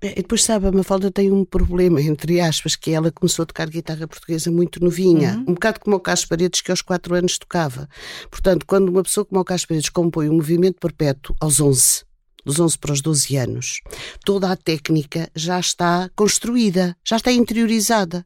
É, 0.00 0.12
e 0.12 0.22
depois, 0.22 0.44
sabe, 0.44 0.66
a 0.66 0.72
Mafalda 0.72 1.10
tem 1.10 1.32
um 1.32 1.44
problema, 1.44 2.00
entre 2.00 2.40
aspas, 2.40 2.76
que 2.76 2.92
ela 2.92 3.10
começou 3.10 3.42
a 3.42 3.46
tocar 3.46 3.68
guitarra 3.68 4.06
portuguesa 4.06 4.50
muito 4.50 4.82
novinha, 4.82 5.34
uhum. 5.34 5.40
um 5.48 5.54
bocado 5.54 5.80
como 5.80 5.96
o 5.96 6.00
Carlos 6.00 6.24
Paredes, 6.24 6.60
que 6.60 6.70
aos 6.70 6.82
4 6.82 7.14
anos 7.14 7.38
tocava. 7.38 7.88
Portanto, 8.30 8.64
quando 8.66 8.88
uma 8.88 9.02
pessoa 9.02 9.24
como 9.24 9.40
o 9.40 9.44
Carlos 9.44 9.66
Paredes 9.66 9.90
compõe 9.90 10.28
um 10.28 10.34
movimento 10.34 10.76
perpétuo 10.80 11.34
aos 11.40 11.60
11, 11.60 12.04
dos 12.44 12.60
11 12.60 12.78
para 12.78 12.92
os 12.92 13.02
12 13.02 13.36
anos, 13.36 13.80
toda 14.24 14.50
a 14.50 14.56
técnica 14.56 15.28
já 15.34 15.58
está 15.58 16.08
construída, 16.14 16.96
já 17.04 17.16
está 17.16 17.30
interiorizada. 17.32 18.24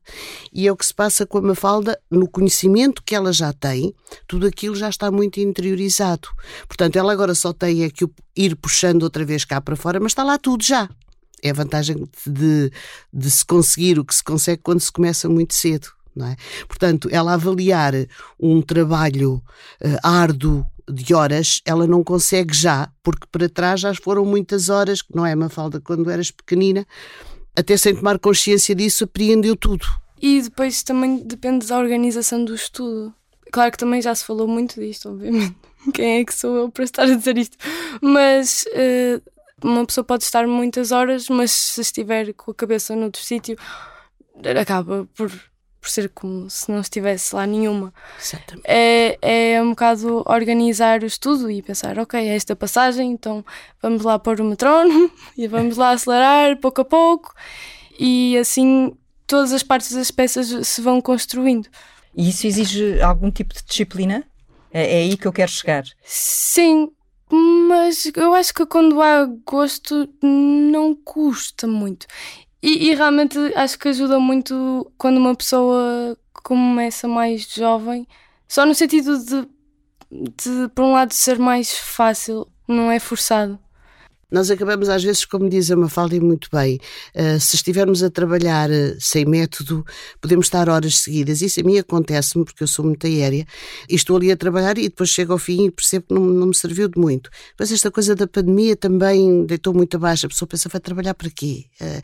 E 0.53 0.69
é 0.69 0.73
o 0.73 0.77
que 0.77 0.87
se 0.87 0.95
passa 0.95 1.27
com 1.27 1.39
a 1.39 1.43
Mafalda, 1.43 1.99
no 2.11 2.29
conhecimento 2.29 3.03
que 3.05 3.15
ela 3.15 3.33
já 3.33 3.53
tem, 3.53 3.95
tudo 4.29 4.47
aquilo 4.47 4.77
já 4.77 4.89
está 4.89 5.11
muito 5.11 5.41
interiorizado. 5.41 6.29
Portanto, 6.69 6.97
ela 6.97 7.13
agora 7.13 7.35
só 7.35 7.53
tem 7.53 7.83
é 7.83 7.91
que 7.91 8.07
ir 8.37 8.55
puxando 8.57 9.03
outra 9.03 9.25
vez 9.25 9.45
cá 9.45 9.61
para 9.61 9.75
fora, 9.75 9.99
mas 9.99 10.13
está 10.13 10.23
lá 10.23 10.39
tudo 10.39 10.63
já. 10.63 10.89
É 11.43 11.51
a 11.51 11.55
vantagem 11.55 12.09
de, 12.27 12.71
de 13.13 13.31
se 13.31 13.45
conseguir 13.45 13.99
o 13.99 14.05
que 14.05 14.15
se 14.15 14.23
consegue 14.23 14.63
quando 14.63 14.81
se 14.81 14.93
começa 14.93 15.29
muito 15.29 15.55
cedo. 15.55 15.89
Não 16.15 16.27
é? 16.27 16.37
Portanto, 16.69 17.09
ela 17.11 17.35
avaliar 17.35 17.95
um 18.39 18.61
trabalho 18.61 19.43
uh, 19.83 19.99
árduo 20.03 20.65
de 20.89 21.15
horas, 21.15 21.63
ela 21.65 21.87
não 21.87 22.05
consegue 22.05 22.55
já, 22.55 22.91
porque 23.03 23.27
para 23.31 23.49
trás 23.49 23.81
já 23.81 23.95
foram 23.95 24.25
muitas 24.25 24.69
horas, 24.69 25.03
não 25.15 25.25
é, 25.25 25.35
Mafalda, 25.35 25.81
quando 25.81 26.11
eras 26.11 26.31
pequenina, 26.31 26.87
até 27.57 27.77
sem 27.77 27.95
tomar 27.95 28.19
consciência 28.19 28.75
disso, 28.75 29.05
apreendeu 29.05 29.57
tudo. 29.57 29.87
E 30.21 30.41
depois 30.43 30.83
também 30.83 31.19
depende 31.19 31.67
da 31.67 31.79
organização 31.79 32.45
do 32.45 32.55
estudo. 32.55 33.15
Claro 33.51 33.73
que 33.73 33.79
também 33.79 34.01
já 34.01 34.15
se 34.15 34.25
falou 34.25 34.47
muito 34.47 34.81
disto, 34.81 35.11
obviamente. 35.11 35.57
Quem 35.93 36.21
é 36.21 36.25
que 36.25 36.35
sou 36.35 36.57
eu 36.57 36.71
para 36.71 36.85
estar 36.85 37.03
a 37.03 37.15
dizer 37.15 37.37
isto? 37.37 37.57
Mas 38.01 38.65
uh, 38.69 39.23
uma 39.63 39.87
pessoa 39.87 40.05
pode 40.05 40.25
estar 40.25 40.47
muitas 40.47 40.93
horas, 40.93 41.29
mas 41.29 41.51
se 41.51 41.81
estiver 41.81 42.33
com 42.35 42.51
a 42.51 42.55
cabeça 42.55 42.95
noutro 42.97 43.23
sítio, 43.23 43.57
acaba 44.61 45.09
por 45.15 45.31
por 45.83 45.89
ser 45.89 46.09
como 46.11 46.49
se 46.49 46.71
não 46.71 46.81
estivesse 46.81 47.35
lá 47.35 47.45
nenhuma. 47.45 47.93
Exatamente. 48.17 48.65
É, 48.65 49.19
é 49.21 49.61
um 49.61 49.71
bocado 49.71 50.23
organizar 50.27 51.03
o 51.03 51.07
estudo 51.07 51.51
e 51.51 51.61
pensar, 51.61 51.99
ok, 51.99 52.21
é 52.21 52.37
esta 52.37 52.55
passagem, 52.55 53.11
então 53.11 53.45
vamos 53.83 54.05
lá 54.05 54.17
pôr 54.17 54.41
o 54.41 54.45
metrónomo 54.45 55.11
e 55.37 55.49
vamos 55.49 55.77
lá 55.77 55.91
acelerar 55.91 56.57
pouco 56.59 56.83
a 56.83 56.85
pouco 56.85 57.35
e 57.99 58.39
assim 58.39 58.97
todas 59.27 59.53
as 59.53 59.65
partes 59.65 59.93
das 59.93 60.13
peças 60.13 60.69
se 60.69 60.81
vão 60.81 61.01
construindo. 61.01 61.69
E 62.17 62.29
isso 62.29 62.47
exige 62.47 63.03
algum 63.03 63.31
tipo 63.31 63.53
de 63.53 63.65
disciplina? 63.65 64.23
É, 64.73 64.85
é 64.85 65.03
aí 65.03 65.17
que 65.17 65.27
eu 65.27 65.33
quero 65.33 65.51
chegar. 65.51 65.83
Sim, 66.05 66.93
mas 67.73 68.13
eu 68.15 68.35
acho 68.35 68.53
que 68.53 68.67
quando 68.67 69.01
há 69.01 69.25
gosto 69.47 70.07
não 70.23 70.95
custa 70.95 71.67
muito. 71.67 72.07
E, 72.63 72.91
e, 72.91 72.95
realmente 72.95 73.39
acho 73.57 73.79
que 73.79 73.89
ajuda 73.89 74.21
muito 74.21 74.93
quando 74.99 75.17
uma 75.17 75.35
pessoa 75.35 76.17
começa 76.45 77.09
mais 77.09 77.43
jovem, 77.43 78.07
só 78.47 78.67
no 78.67 78.75
sentido 78.75 79.19
de, 79.19 79.49
de 80.11 80.69
por 80.75 80.85
um 80.85 80.93
lado, 80.93 81.13
ser 81.13 81.39
mais 81.39 81.73
fácil, 81.77 82.47
não 82.69 82.91
é 82.91 83.01
forçado. 83.01 83.59
Nós 84.33 84.51
acabamos, 84.51 84.89
às 84.89 85.05
vezes, 85.05 85.27
como 85.27 85.47
diz 85.47 85.71
a 85.71 85.77
Mafalda 85.77 86.19
muito 86.19 86.49
bem, 86.51 86.81
uh, 87.15 87.39
se 87.39 87.55
estivermos 87.55 88.03
a 88.03 88.09
trabalhar 88.09 88.71
uh, 88.71 88.97
sem 88.99 89.27
método, 89.27 89.85
podemos 90.23 90.47
estar 90.47 90.71
horas 90.71 91.01
seguidas. 91.01 91.43
Isso 91.43 91.61
a 91.61 91.63
mim 91.63 91.77
acontece-me, 91.77 92.43
porque 92.43 92.63
eu 92.63 92.67
sou 92.67 92.83
muito 92.83 93.07
aérea, 93.07 93.47
e 93.91 93.95
estou 93.95 94.17
ali 94.17 94.33
a 94.33 94.37
trabalhar 94.37 94.79
e 94.79 94.85
depois 94.85 95.11
chego 95.11 95.35
ao 95.35 95.39
fim 95.39 95.67
e 95.67 95.71
percebo 95.71 96.07
que 96.09 96.15
não, 96.15 96.23
não 96.23 96.47
me 96.47 96.55
serviu 96.55 96.89
de 96.89 96.99
muito. 96.99 97.29
Mas 97.61 97.71
esta 97.71 97.91
coisa 97.91 98.15
da 98.15 98.27
pandemia 98.27 98.75
também 98.75 99.45
deitou 99.45 99.75
muito 99.75 99.99
abaixo. 99.99 100.25
A 100.25 100.31
pessoa 100.31 100.49
pensa, 100.49 100.67
vai 100.71 100.81
trabalhar 100.81 101.13
para 101.13 101.29
quê? 101.29 101.67
Uh, 101.79 102.03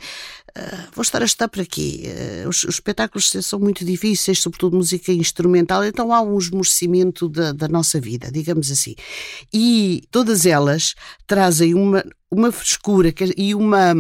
vou 0.95 1.03
estar 1.03 1.23
a 1.23 1.25
estar 1.25 1.49
para 1.49 1.65
quê? 1.65 2.03
Os, 2.47 2.65
os, 2.65 2.75
espetáculos 2.75 3.31
são 3.43 3.59
muito 3.59 3.85
difíceis, 3.85 4.41
sobretudo 4.41 4.77
música 4.77 5.13
instrumental, 5.13 5.85
então 5.85 6.13
há 6.13 6.21
um 6.21 6.37
esmorecimento 6.37 7.29
da, 7.29 7.53
da 7.53 7.69
nossa 7.69 8.01
vida, 8.01 8.31
digamos 8.31 8.71
assim. 8.71 8.95
E 9.53 10.03
todas 10.11 10.45
elas 10.45 10.95
trazem 11.27 11.75
uma, 11.75 12.03
uma 12.31 12.53
frescura 12.53 13.13
e 13.37 13.55
uma, 13.55 13.95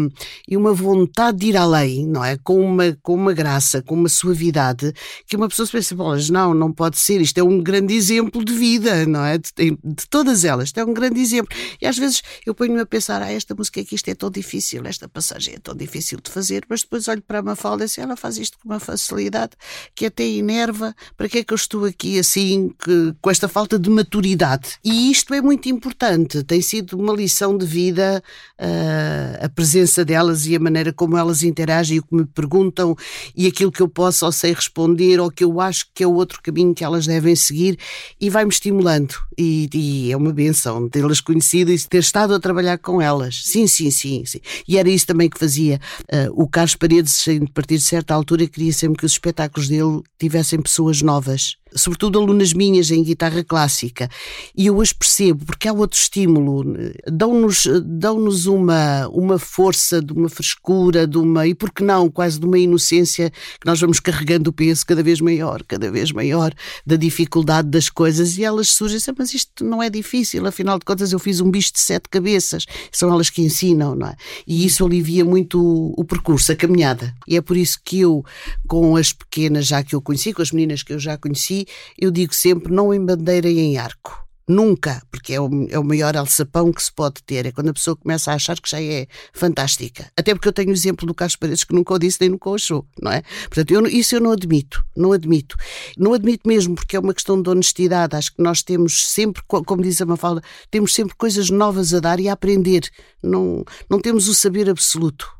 e 0.46 0.56
uma 0.56 0.72
vontade 0.72 1.38
de 1.38 1.46
ir 1.46 1.56
além, 1.56 2.06
não 2.06 2.24
é? 2.24 2.36
Com 2.36 2.60
uma, 2.60 2.96
com 3.02 3.14
uma 3.14 3.32
graça, 3.32 3.82
com 3.82 3.94
uma 3.94 4.08
suavidade, 4.08 4.92
que 5.26 5.36
uma 5.36 5.48
pessoa 5.48 5.66
se 5.66 5.72
pensa, 5.72 5.94
mas 5.94 6.28
não, 6.28 6.52
não 6.52 6.72
pode 6.72 6.98
ser, 6.98 7.20
isto 7.20 7.38
é 7.38 7.42
um 7.42 7.62
grande 7.62 7.94
exemplo 7.94 8.44
de 8.44 8.52
vida, 8.52 9.06
não 9.06 9.24
é? 9.24 9.38
De, 9.38 9.70
de 9.82 10.08
todas 10.10 10.44
elas, 10.44 10.68
isto 10.68 10.78
é 10.78 10.84
um 10.84 10.92
grande 10.92 11.20
exemplo. 11.20 11.56
E 11.80 11.86
às 11.86 11.96
vezes 11.96 12.22
eu 12.44 12.54
ponho-me 12.54 12.80
a 12.80 12.86
pensar, 12.86 13.22
ah, 13.22 13.32
esta 13.32 13.54
música 13.54 13.80
aqui, 13.80 13.94
isto 13.94 14.08
é 14.08 14.14
tão 14.14 14.30
difícil, 14.30 14.84
esta 14.84 15.08
passagem 15.08 15.54
é 15.54 15.58
tão 15.58 15.74
difícil 15.74 16.20
de 16.22 16.30
fazer, 16.30 16.64
mas 16.68 16.82
depois 16.82 17.08
olho 17.08 17.22
para 17.22 17.38
a 17.38 17.42
Mafalda 17.42 17.84
e 17.84 17.86
assim, 17.86 18.02
ela 18.02 18.16
faz 18.16 18.36
isto 18.36 18.58
com 18.58 18.68
uma 18.68 18.80
facilidade 18.80 19.52
que 19.94 20.06
até 20.06 20.24
enerva, 20.24 20.94
para 21.16 21.28
que 21.28 21.38
é 21.38 21.44
que 21.44 21.52
eu 21.52 21.56
estou 21.56 21.86
aqui 21.86 22.18
assim, 22.18 22.70
que, 22.78 23.14
com 23.22 23.30
esta 23.30 23.48
falta 23.48 23.78
de 23.78 23.88
maturidade? 23.88 24.76
E 24.84 25.10
isto 25.10 25.32
é 25.32 25.40
muito 25.40 25.68
importante, 25.68 26.42
tem 26.44 26.60
sido 26.60 26.98
uma 26.98 27.14
lição 27.14 27.56
de 27.56 27.64
vida 27.64 28.17
uh, 28.18 29.44
a 29.44 29.48
presença 29.48 30.04
delas 30.04 30.46
e 30.46 30.57
a 30.57 30.61
maneira 30.61 30.92
como 30.92 31.16
elas 31.16 31.42
interagem 31.42 31.96
e 31.96 32.00
o 32.00 32.02
que 32.02 32.14
me 32.14 32.24
perguntam 32.24 32.96
e 33.37 33.46
aquilo 33.46 33.72
que 33.72 33.81
eu 33.81 33.88
posso 33.88 34.26
ou 34.26 34.33
sei 34.33 34.52
responder 34.52 35.20
ou 35.20 35.31
que 35.31 35.44
eu 35.44 35.61
acho 35.61 35.87
que 35.94 36.04
é 36.04 36.07
o 36.07 36.14
outro 36.14 36.40
caminho 36.42 36.74
que 36.74 36.85
elas 36.85 37.07
devem 37.07 37.35
seguir 37.35 37.78
e 38.20 38.31
vai-me 38.31 38.50
estimulando. 38.50 39.14
E, 39.37 39.68
e, 39.72 40.12
é 40.12 40.16
uma 40.16 40.33
benção 40.33 40.88
tê-las 40.88 41.20
conhecido 41.20 41.70
e 41.70 41.78
ter 41.78 41.98
estado 41.98 42.35
a 42.35 42.40
trabalhar 42.40 42.78
com 42.78 43.00
elas. 43.00 43.42
Sim, 43.44 43.66
sim, 43.66 43.90
sim. 43.90 44.24
sim. 44.24 44.40
E 44.66 44.76
era 44.78 44.88
isso 44.88 45.07
também 45.07 45.31
que 45.31 45.38
fazia. 45.38 45.81
Uh, 46.12 46.42
o 46.42 46.48
Carlos 46.48 46.74
Paredes, 46.74 47.24
a 47.28 47.52
partir 47.52 47.76
de 47.76 47.85
certa 47.85 48.14
altura, 48.14 48.46
queria 48.46 48.72
sempre 48.72 48.98
que 48.98 49.07
os 49.07 49.12
espetáculos 49.12 49.68
dele 49.68 50.02
tivessem 50.18 50.61
pessoas 50.61 51.02
novas 51.02 51.57
sobretudo 51.74 52.18
alunas 52.18 52.52
minhas 52.52 52.90
em 52.90 53.02
guitarra 53.02 53.42
clássica, 53.44 54.09
e 54.57 54.66
eu 54.66 54.81
as 54.81 54.92
percebo 54.92 55.44
porque 55.44 55.68
há 55.68 55.72
outro 55.72 55.98
estímulo, 55.98 56.64
dão-nos 57.07 57.66
dão 57.85 58.18
uma, 58.46 59.09
uma 59.09 59.38
força, 59.38 60.02
de 60.02 60.12
uma 60.12 60.28
frescura, 60.28 61.07
de 61.07 61.18
uma, 61.18 61.46
e 61.46 61.54
por 61.54 61.70
que 61.70 61.83
não, 61.83 62.11
quase 62.11 62.38
de 62.38 62.46
uma 62.46 62.59
inocência 62.59 63.31
que 63.31 63.66
nós 63.66 63.81
vamos 63.81 64.00
carregando 64.00 64.50
o 64.50 64.52
peso 64.52 64.85
cada 64.87 65.02
vez 65.02 65.20
maior, 65.20 65.62
cada 65.62 65.90
vez 65.90 66.12
maior, 66.12 66.52
da 66.87 66.96
dificuldade 66.96 67.68
das 67.68 67.88
coisas, 67.88 68.38
e 68.38 68.44
elas 68.44 68.68
surgem, 68.68 68.98
mas 69.16 69.33
isto 69.33 69.64
não 69.64 69.83
é 69.83 69.88
difícil, 69.90 70.46
afinal 70.46 70.78
de 70.78 70.85
contas 70.85 71.12
eu 71.12 71.18
fiz 71.18 71.40
um 71.40 71.50
bicho 71.50 71.72
de 71.72 71.81
sete 71.81 72.09
cabeças, 72.09 72.64
são 72.90 73.11
elas 73.11 73.31
que 73.31 73.42
ensinam, 73.42 73.94
não 73.94 74.09
é? 74.09 74.16
E 74.46 74.66
isso 74.66 74.85
alivia 74.85 75.24
muito 75.24 75.61
o, 75.61 75.94
o 75.96 76.04
percurso, 76.04 76.52
a 76.52 76.57
caminhada. 76.57 77.14
E 77.26 77.37
é 77.37 77.40
por 77.40 77.57
isso 77.57 77.78
que 77.85 78.00
eu, 78.00 78.24
com 78.66 78.96
as 78.96 79.12
pequenas 79.12 79.66
já 79.66 79.83
que 79.83 79.94
eu 79.94 80.00
conheci, 80.00 80.33
com 80.33 80.42
as 80.42 80.52
meninas 80.52 80.83
que 80.83 80.92
eu 80.92 80.98
já 80.98 81.16
conheci, 81.16 81.66
eu 81.98 82.11
digo 82.11 82.35
sempre: 82.35 82.72
não 82.72 82.92
embandeirem 82.92 83.59
em 83.59 83.78
arco. 83.78 84.28
Nunca, 84.48 85.02
porque 85.11 85.35
é 85.35 85.40
o, 85.40 85.50
é 85.68 85.78
o 85.78 85.85
maior 85.85 86.16
alçapão 86.16 86.72
que 86.72 86.83
se 86.83 86.90
pode 86.90 87.22
ter. 87.22 87.44
É 87.44 87.52
quando 87.52 87.68
a 87.68 87.74
pessoa 87.74 87.94
começa 87.94 88.33
a 88.33 88.35
achar 88.35 88.59
que 88.59 88.70
já 88.70 88.81
é 88.81 89.07
fantástica. 89.35 90.11
Até 90.16 90.35
porque 90.35 90.48
eu 90.48 90.52
tenho 90.54 90.70
o 90.70 90.72
exemplo 90.72 91.07
do 91.07 91.12
Carlos 91.12 91.37
Paredes 91.37 91.64
que 91.64 91.74
nunca 91.74 91.92
o 91.92 91.98
disse 91.98 92.16
nem 92.22 92.31
nunca 92.31 92.48
o 92.48 92.54
achou, 92.54 92.87
não 93.00 93.12
é? 93.12 93.22
Portanto, 93.42 93.70
eu, 93.72 93.87
isso 93.87 94.14
eu 94.16 94.20
não 94.22 94.33
admito. 94.33 94.83
Não 94.96 95.12
admito. 95.12 95.54
Não 95.98 96.14
admito 96.14 96.48
mesmo 96.48 96.74
porque 96.74 96.96
é 96.96 96.98
uma 96.98 97.12
questão 97.12 97.40
de 97.42 97.50
honestidade. 97.50 98.16
Acho 98.16 98.35
que 98.35 98.42
nós 98.42 98.62
temos 98.62 99.11
sempre, 99.11 99.42
como 99.46 99.83
diz 99.83 100.00
a 100.00 100.07
Mafalda, 100.07 100.42
temos 100.70 100.94
sempre 100.94 101.14
coisas 101.14 101.50
novas 101.50 101.92
a 101.92 102.00
dar 102.00 102.18
e 102.18 102.26
a 102.31 102.33
aprender. 102.33 102.88
Não, 103.22 103.62
não 103.90 104.00
temos 104.00 104.28
o 104.28 104.35
saber 104.35 104.70
absoluto. 104.70 105.38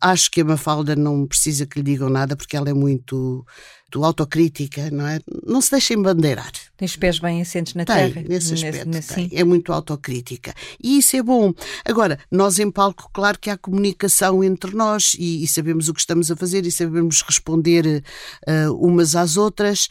Acho 0.00 0.30
que 0.30 0.40
a 0.40 0.44
Mafalda 0.44 0.96
não 0.96 1.26
precisa 1.26 1.66
que 1.66 1.78
lhe 1.78 1.84
digam 1.84 2.08
nada 2.08 2.36
porque 2.36 2.56
ela 2.56 2.70
é 2.70 2.74
muito, 2.74 3.46
muito 3.92 4.04
autocrítica, 4.04 4.90
não 4.90 5.06
é? 5.06 5.20
Não 5.46 5.60
se 5.60 5.70
deixa 5.70 5.94
embandeirar. 5.94 6.50
Tem 6.76 6.86
os 6.86 6.96
pés 6.96 7.18
bem 7.18 7.42
assentes 7.42 7.74
na 7.74 7.84
tem, 7.84 8.12
terra. 8.12 8.26
Nesse 8.28 8.54
aspecto, 8.54 8.88
nesse, 8.88 9.14
tem. 9.14 9.30
É 9.32 9.44
muito 9.44 9.72
autocrítica. 9.72 10.54
E 10.82 10.98
isso 10.98 11.16
é 11.16 11.22
bom. 11.22 11.52
Agora, 11.84 12.18
nós 12.30 12.58
em 12.58 12.70
palco, 12.70 13.10
claro 13.12 13.38
que 13.38 13.50
há 13.50 13.56
comunicação 13.56 14.42
entre 14.42 14.74
nós 14.74 15.14
e, 15.18 15.44
e 15.44 15.46
sabemos 15.46 15.88
o 15.88 15.94
que 15.94 16.00
estamos 16.00 16.30
a 16.30 16.36
fazer 16.36 16.66
e 16.66 16.72
sabemos 16.72 17.22
responder 17.22 18.02
uh, 18.48 18.74
umas 18.74 19.14
às 19.14 19.36
outras, 19.36 19.88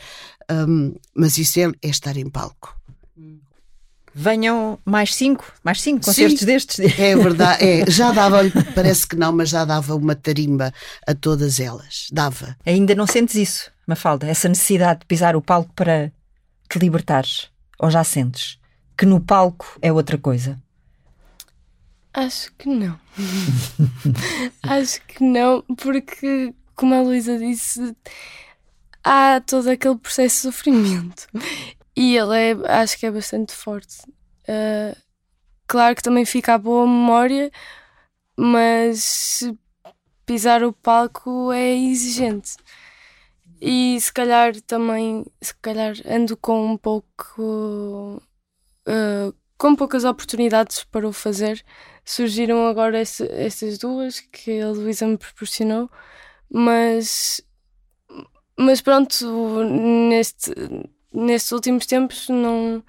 um, 0.49 0.95
mas 1.15 1.37
isso 1.37 1.59
é, 1.59 1.71
é 1.81 1.89
estar 1.89 2.17
em 2.17 2.29
palco. 2.29 2.75
Venham 4.13 4.77
mais 4.85 5.13
cinco, 5.15 5.51
mais 5.63 5.81
cinco 5.81 6.05
concertos 6.05 6.39
Sim, 6.39 6.45
destes. 6.45 6.79
É 6.99 7.15
verdade, 7.15 7.63
é, 7.63 7.89
já 7.89 8.11
dava, 8.11 8.39
parece 8.75 9.07
que 9.07 9.15
não, 9.15 9.31
mas 9.31 9.49
já 9.49 9.65
dava 9.65 9.95
uma 9.95 10.15
tarimba 10.15 10.73
a 11.07 11.13
todas 11.15 11.59
elas. 11.59 12.07
Dava. 12.11 12.55
Ainda 12.65 12.95
não 12.95 13.07
sentes 13.07 13.35
isso, 13.35 13.71
Mafalda? 13.87 14.27
Essa 14.27 14.49
necessidade 14.49 15.01
de 15.01 15.05
pisar 15.05 15.35
o 15.35 15.41
palco 15.41 15.73
para 15.73 16.11
te 16.69 16.79
libertares? 16.79 17.49
Ou 17.79 17.89
já 17.89 18.03
sentes 18.03 18.61
que 19.01 19.05
no 19.07 19.19
palco 19.19 19.79
é 19.81 19.91
outra 19.91 20.15
coisa? 20.15 20.61
Acho 22.13 22.53
que 22.53 22.69
não. 22.69 22.99
Acho 24.61 25.01
que 25.07 25.23
não, 25.23 25.63
porque, 25.75 26.53
como 26.75 26.93
a 26.93 27.01
Luísa 27.01 27.35
disse, 27.39 27.95
há 29.03 29.41
todo 29.41 29.71
aquele 29.71 29.97
processo 29.97 30.35
de 30.35 30.41
sofrimento. 30.55 31.27
E 31.95 32.15
ele 32.15 32.37
é, 32.37 32.81
acho 32.81 32.97
que 32.97 33.05
é 33.05 33.11
bastante 33.11 33.53
forte. 33.53 34.01
Uh, 34.43 34.95
claro 35.67 35.95
que 35.95 36.03
também 36.03 36.25
fica 36.25 36.53
a 36.53 36.57
boa 36.57 36.87
memória, 36.87 37.51
mas 38.37 39.43
pisar 40.25 40.63
o 40.63 40.73
palco 40.73 41.51
é 41.51 41.75
exigente. 41.75 42.55
E 43.61 43.99
se 43.99 44.11
calhar 44.11 44.59
também, 44.61 45.25
se 45.41 45.53
calhar 45.55 45.93
ando 46.05 46.35
com 46.37 46.65
um 46.65 46.77
pouco. 46.77 48.21
Uh, 48.87 49.33
com 49.61 49.75
poucas 49.75 50.03
oportunidades 50.05 50.83
para 50.85 51.07
o 51.07 51.13
fazer. 51.13 51.63
Surgiram 52.03 52.65
agora 52.65 52.99
estas 52.99 53.77
duas 53.77 54.19
que 54.19 54.59
a 54.59 54.69
Luísa 54.69 55.05
me 55.05 55.19
proporcionou, 55.19 55.87
mas 56.49 57.39
mas 58.57 58.81
pronto, 58.81 59.63
neste, 60.09 60.51
nestes 61.13 61.51
últimos 61.51 61.85
tempos 61.85 62.27
não. 62.29 62.83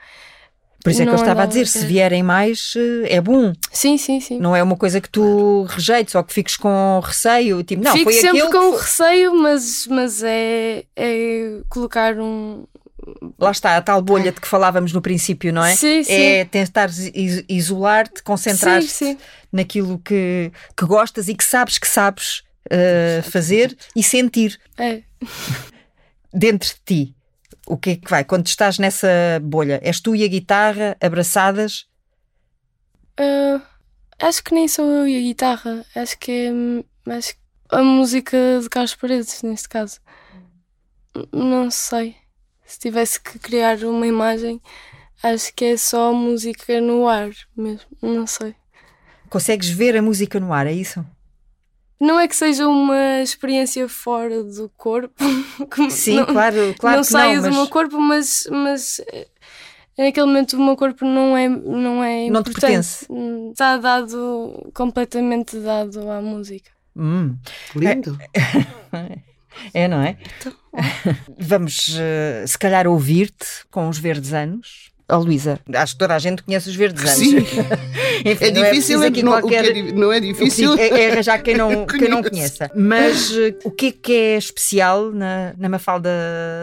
Por 0.82 0.90
isso 0.90 1.02
é 1.02 1.04
que 1.04 1.12
eu 1.12 1.16
estava 1.16 1.44
a 1.44 1.46
dizer, 1.46 1.68
se 1.68 1.86
vierem 1.86 2.24
mais, 2.24 2.74
eh, 2.76 3.14
é 3.14 3.20
bom. 3.20 3.52
Sim, 3.70 3.96
sim, 3.96 4.18
sim. 4.18 4.40
Não 4.40 4.54
é 4.54 4.60
uma 4.60 4.76
coisa 4.76 5.00
que 5.00 5.08
tu 5.08 5.62
rejeites 5.68 6.12
ou 6.16 6.24
que 6.24 6.32
fiques 6.32 6.56
com 6.56 7.00
receio. 7.04 7.62
Tipo, 7.62 7.84
não, 7.84 7.92
Fico 7.92 8.10
foi 8.10 8.20
sempre 8.20 8.50
com 8.50 8.72
receio, 8.72 9.32
mas, 9.36 9.86
mas 9.88 10.24
é, 10.24 10.84
é 10.96 11.60
colocar 11.68 12.18
um, 12.18 12.64
Lá 13.38 13.50
está, 13.50 13.76
a 13.76 13.82
tal 13.82 14.00
bolha 14.00 14.30
de 14.30 14.40
que 14.40 14.46
falávamos 14.46 14.92
no 14.92 15.02
princípio, 15.02 15.52
não 15.52 15.64
é? 15.64 15.74
Sim, 15.74 16.04
sim. 16.04 16.12
É 16.12 16.44
tentar 16.44 16.88
isolar-te, 17.48 18.22
concentrar-te 18.22 19.18
naquilo 19.52 19.98
que, 19.98 20.52
que 20.76 20.86
gostas 20.86 21.28
e 21.28 21.34
que 21.34 21.44
sabes 21.44 21.78
que 21.78 21.88
sabes 21.88 22.42
uh, 22.66 23.28
fazer 23.28 23.76
e 23.96 24.02
sentir. 24.02 24.58
É. 24.78 25.02
Dentro 26.32 26.68
de 26.68 26.80
ti 26.84 27.14
o 27.72 27.78
que 27.78 27.90
é 27.90 27.96
que 27.96 28.10
vai? 28.10 28.22
Quando 28.22 28.46
estás 28.46 28.78
nessa 28.78 29.08
bolha, 29.42 29.80
és 29.82 29.98
tu 29.98 30.14
e 30.14 30.22
a 30.22 30.28
guitarra 30.28 30.94
abraçadas? 31.00 31.86
Uh, 33.18 33.62
acho 34.20 34.44
que 34.44 34.54
nem 34.54 34.68
sou 34.68 34.84
eu 34.90 35.08
e 35.08 35.16
a 35.16 35.20
guitarra. 35.22 35.82
Acho 35.96 36.18
que 36.18 36.30
é 37.06 37.12
acho 37.16 37.34
a 37.70 37.82
música 37.82 38.36
de 38.60 38.68
Carlos 38.68 38.94
Paredes, 38.94 39.42
neste 39.42 39.70
caso. 39.70 40.00
Não 41.32 41.70
sei. 41.70 42.14
Se 42.66 42.78
tivesse 42.78 43.18
que 43.18 43.38
criar 43.38 43.78
uma 43.84 44.06
imagem, 44.06 44.60
acho 45.22 45.54
que 45.54 45.64
é 45.64 45.76
só 45.78 46.12
música 46.12 46.78
no 46.78 47.08
ar 47.08 47.30
mesmo. 47.56 47.88
Não 48.02 48.26
sei. 48.26 48.54
Consegues 49.30 49.70
ver 49.70 49.96
a 49.96 50.02
música 50.02 50.38
no 50.38 50.52
ar, 50.52 50.66
é 50.66 50.72
isso? 50.72 51.02
Não 52.02 52.18
é 52.18 52.26
que 52.26 52.34
seja 52.34 52.66
uma 52.66 53.20
experiência 53.22 53.88
fora 53.88 54.42
do 54.42 54.68
corpo. 54.76 55.22
Sim, 55.88 56.16
não, 56.16 56.26
claro, 56.26 56.74
claro. 56.76 56.96
Não 56.96 57.04
saio 57.04 57.36
não, 57.36 57.42
mas... 57.42 57.50
do 57.52 57.56
meu 57.56 57.68
corpo, 57.68 57.96
mas, 58.00 58.48
mas 58.50 59.00
eh, 59.12 59.28
naquele 59.96 60.26
momento 60.26 60.54
o 60.54 60.64
meu 60.64 60.74
corpo 60.74 61.04
não 61.04 61.36
é, 61.36 61.48
não 61.48 62.02
é 62.02 62.28
não 62.28 62.40
importante. 62.40 62.54
Te 62.54 62.60
pertence. 62.60 63.06
Está 63.52 63.76
dado, 63.76 64.68
completamente 64.74 65.56
dado 65.60 66.10
à 66.10 66.20
música. 66.20 66.72
Hum. 66.96 67.36
Lindo. 67.76 68.18
É, 68.92 69.18
é 69.84 69.86
não 69.86 70.02
é? 70.02 70.18
Então. 70.40 70.52
Vamos, 71.38 71.86
uh, 71.90 72.48
se 72.48 72.58
calhar, 72.58 72.88
ouvir-te 72.88 73.46
com 73.70 73.88
os 73.88 73.98
verdes 73.98 74.32
anos. 74.32 74.91
Oh, 75.10 75.18
Luísa, 75.18 75.60
acho 75.74 75.94
que 75.94 75.98
toda 75.98 76.14
a 76.14 76.18
gente 76.18 76.42
conhece 76.42 76.68
os 76.68 76.76
verdes 76.76 77.02
anos. 77.02 77.18
Sim. 77.18 77.36
Enfim, 78.24 78.44
é 78.44 78.50
difícil, 78.50 79.02
é, 79.02 79.10
não, 79.10 79.40
qualquer... 79.40 79.76
é, 79.76 79.92
não 79.92 80.12
é 80.12 80.20
difícil. 80.20 80.74
É, 80.74 80.88
é 80.88 81.12
arranjar 81.12 81.42
quem 81.42 81.56
não, 81.56 81.86
quem 81.86 82.08
não 82.08 82.22
conheça. 82.22 82.70
Mas 82.74 83.30
uh, 83.30 83.54
o 83.64 83.70
que 83.70 83.86
é 83.86 83.92
que 83.92 84.12
é 84.12 84.36
especial 84.38 85.10
na, 85.10 85.54
na 85.58 85.68
Mafalda 85.68 86.10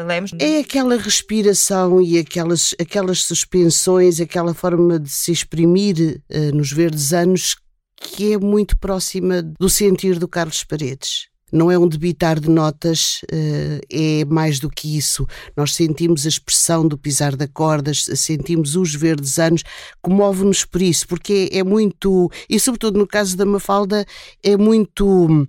Lemos? 0.07 0.31
É 0.39 0.59
aquela 0.59 0.97
respiração 0.97 2.01
e 2.01 2.17
aquelas, 2.17 2.73
aquelas 2.79 3.23
suspensões, 3.23 4.19
aquela 4.19 4.53
forma 4.53 4.99
de 4.99 5.09
se 5.09 5.31
exprimir 5.31 6.21
uh, 6.29 6.55
nos 6.55 6.71
verdes 6.71 7.13
anos 7.13 7.55
que 8.01 8.33
é 8.33 8.37
muito 8.37 8.77
próxima 8.77 9.41
do 9.41 9.69
sentir 9.69 10.17
do 10.17 10.27
Carlos 10.27 10.63
Paredes 10.63 11.29
não 11.51 11.71
é 11.71 11.77
um 11.77 11.87
debitar 11.87 12.39
de 12.39 12.49
notas, 12.49 13.21
eh, 13.31 13.79
é 13.89 14.25
mais 14.25 14.59
do 14.59 14.69
que 14.69 14.97
isso. 14.97 15.25
Nós 15.55 15.73
sentimos 15.73 16.25
a 16.25 16.29
expressão 16.29 16.87
do 16.87 16.97
pisar 16.97 17.35
de 17.35 17.47
cordas, 17.47 18.05
sentimos 18.15 18.75
os 18.75 18.93
verdes 18.95 19.39
anos, 19.39 19.63
comove-nos 20.01 20.65
por 20.65 20.81
isso, 20.81 21.07
porque 21.07 21.49
é 21.51 21.63
muito, 21.63 22.29
e 22.49 22.59
sobretudo 22.59 22.97
no 22.99 23.07
caso 23.07 23.35
da 23.35 23.45
Mafalda, 23.45 24.05
é 24.43 24.55
muito 24.57 25.47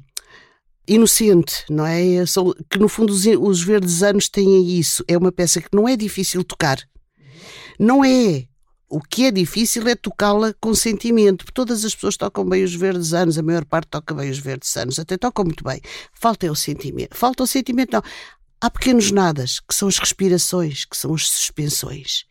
inocente, 0.86 1.64
não 1.70 1.86
é? 1.86 2.24
Que 2.68 2.78
no 2.78 2.88
fundo 2.88 3.12
os 3.12 3.62
verdes 3.62 4.03
anos 4.03 4.28
têm 4.28 4.78
isso. 4.78 5.05
É 5.07 5.16
uma 5.16 5.30
peça 5.30 5.61
que 5.61 5.68
não 5.72 5.88
é 5.88 5.96
difícil 5.96 6.42
tocar. 6.42 6.78
Não 7.78 8.05
é 8.05 8.46
o 8.91 9.01
que 9.01 9.26
é 9.26 9.30
difícil 9.30 9.86
é 9.86 9.95
tocá-la 9.95 10.53
com 10.61 10.74
sentimento. 10.74 11.47
Todas 11.55 11.84
as 11.84 11.95
pessoas 11.95 12.16
tocam 12.16 12.45
bem 12.45 12.64
os 12.64 12.74
verdes 12.74 13.14
anos, 13.14 13.38
a 13.38 13.43
maior 13.43 13.64
parte 13.64 13.86
toca 13.88 14.12
bem 14.12 14.28
os 14.28 14.38
verdes 14.38 14.76
anos, 14.76 14.99
até 14.99 15.16
tocam 15.16 15.45
muito 15.45 15.62
bem. 15.62 15.80
Falta 16.12 16.47
é 16.47 16.51
o 16.51 16.57
sentimento. 16.57 17.16
Falta 17.16 17.45
o 17.45 17.47
sentimento, 17.47 17.93
não. 17.93 18.03
Há 18.61 18.68
pequenos 18.68 19.11
nadas, 19.12 19.61
que 19.61 19.74
são 19.74 19.88
as 19.88 19.97
respirações, 19.97 20.84
que 20.84 20.97
são 20.97 21.14
as 21.14 21.28
suspensões. 21.28 22.24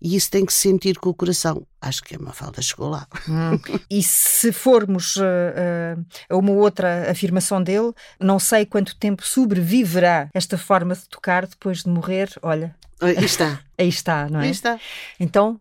E 0.00 0.14
isso 0.14 0.30
tem 0.30 0.44
que 0.44 0.52
se 0.52 0.60
sentir 0.60 0.98
com 0.98 1.10
o 1.10 1.14
coração. 1.14 1.66
Acho 1.80 2.02
que 2.04 2.14
é 2.14 2.18
uma 2.18 2.32
falta 2.32 2.62
chegou 2.62 2.88
lá. 2.88 3.06
Hum. 3.28 3.58
E 3.90 4.02
se 4.02 4.52
formos 4.52 5.16
uh, 5.16 5.22
uh, 5.22 6.06
a 6.30 6.36
uma 6.36 6.52
outra 6.52 7.10
afirmação 7.10 7.62
dele, 7.62 7.92
não 8.20 8.38
sei 8.38 8.64
quanto 8.64 8.96
tempo 8.96 9.26
sobreviverá 9.26 10.28
esta 10.32 10.56
forma 10.56 10.94
de 10.94 11.08
tocar 11.08 11.46
depois 11.46 11.82
de 11.82 11.88
morrer. 11.88 12.30
Olha. 12.42 12.76
Aí 13.00 13.24
está. 13.24 13.60
Aí 13.76 13.88
está, 13.88 14.28
não 14.28 14.40
é? 14.40 14.44
Aí 14.44 14.50
está. 14.50 14.78
Então, 15.18 15.60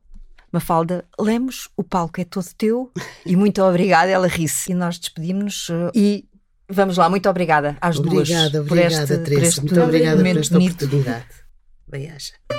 Mafalda 0.55 1.03
Lemos, 1.19 1.67
o 1.75 1.83
palco 1.83 2.21
é 2.21 2.23
todo 2.23 2.47
teu 2.57 2.89
e 3.25 3.35
muito 3.35 3.61
obrigada, 3.61 4.09
ela 4.09 4.25
ri-se. 4.25 4.71
E 4.71 4.73
nós 4.73 4.97
despedimos-nos 4.97 5.67
uh, 5.67 5.91
e 5.93 6.23
vamos 6.69 6.95
lá, 6.95 7.09
muito 7.09 7.29
obrigada 7.29 7.77
às 7.81 7.99
obrigada, 7.99 8.61
duas 8.61 8.71
obrigada, 8.71 9.13
este, 9.15 9.17
Teresa, 9.17 9.61
muito 9.61 9.81
obrigada 9.81 10.23
por 10.23 10.37
esta 10.37 10.53
bonito. 10.55 10.85
oportunidade. 10.85 11.25
Bem-aja. 11.89 12.54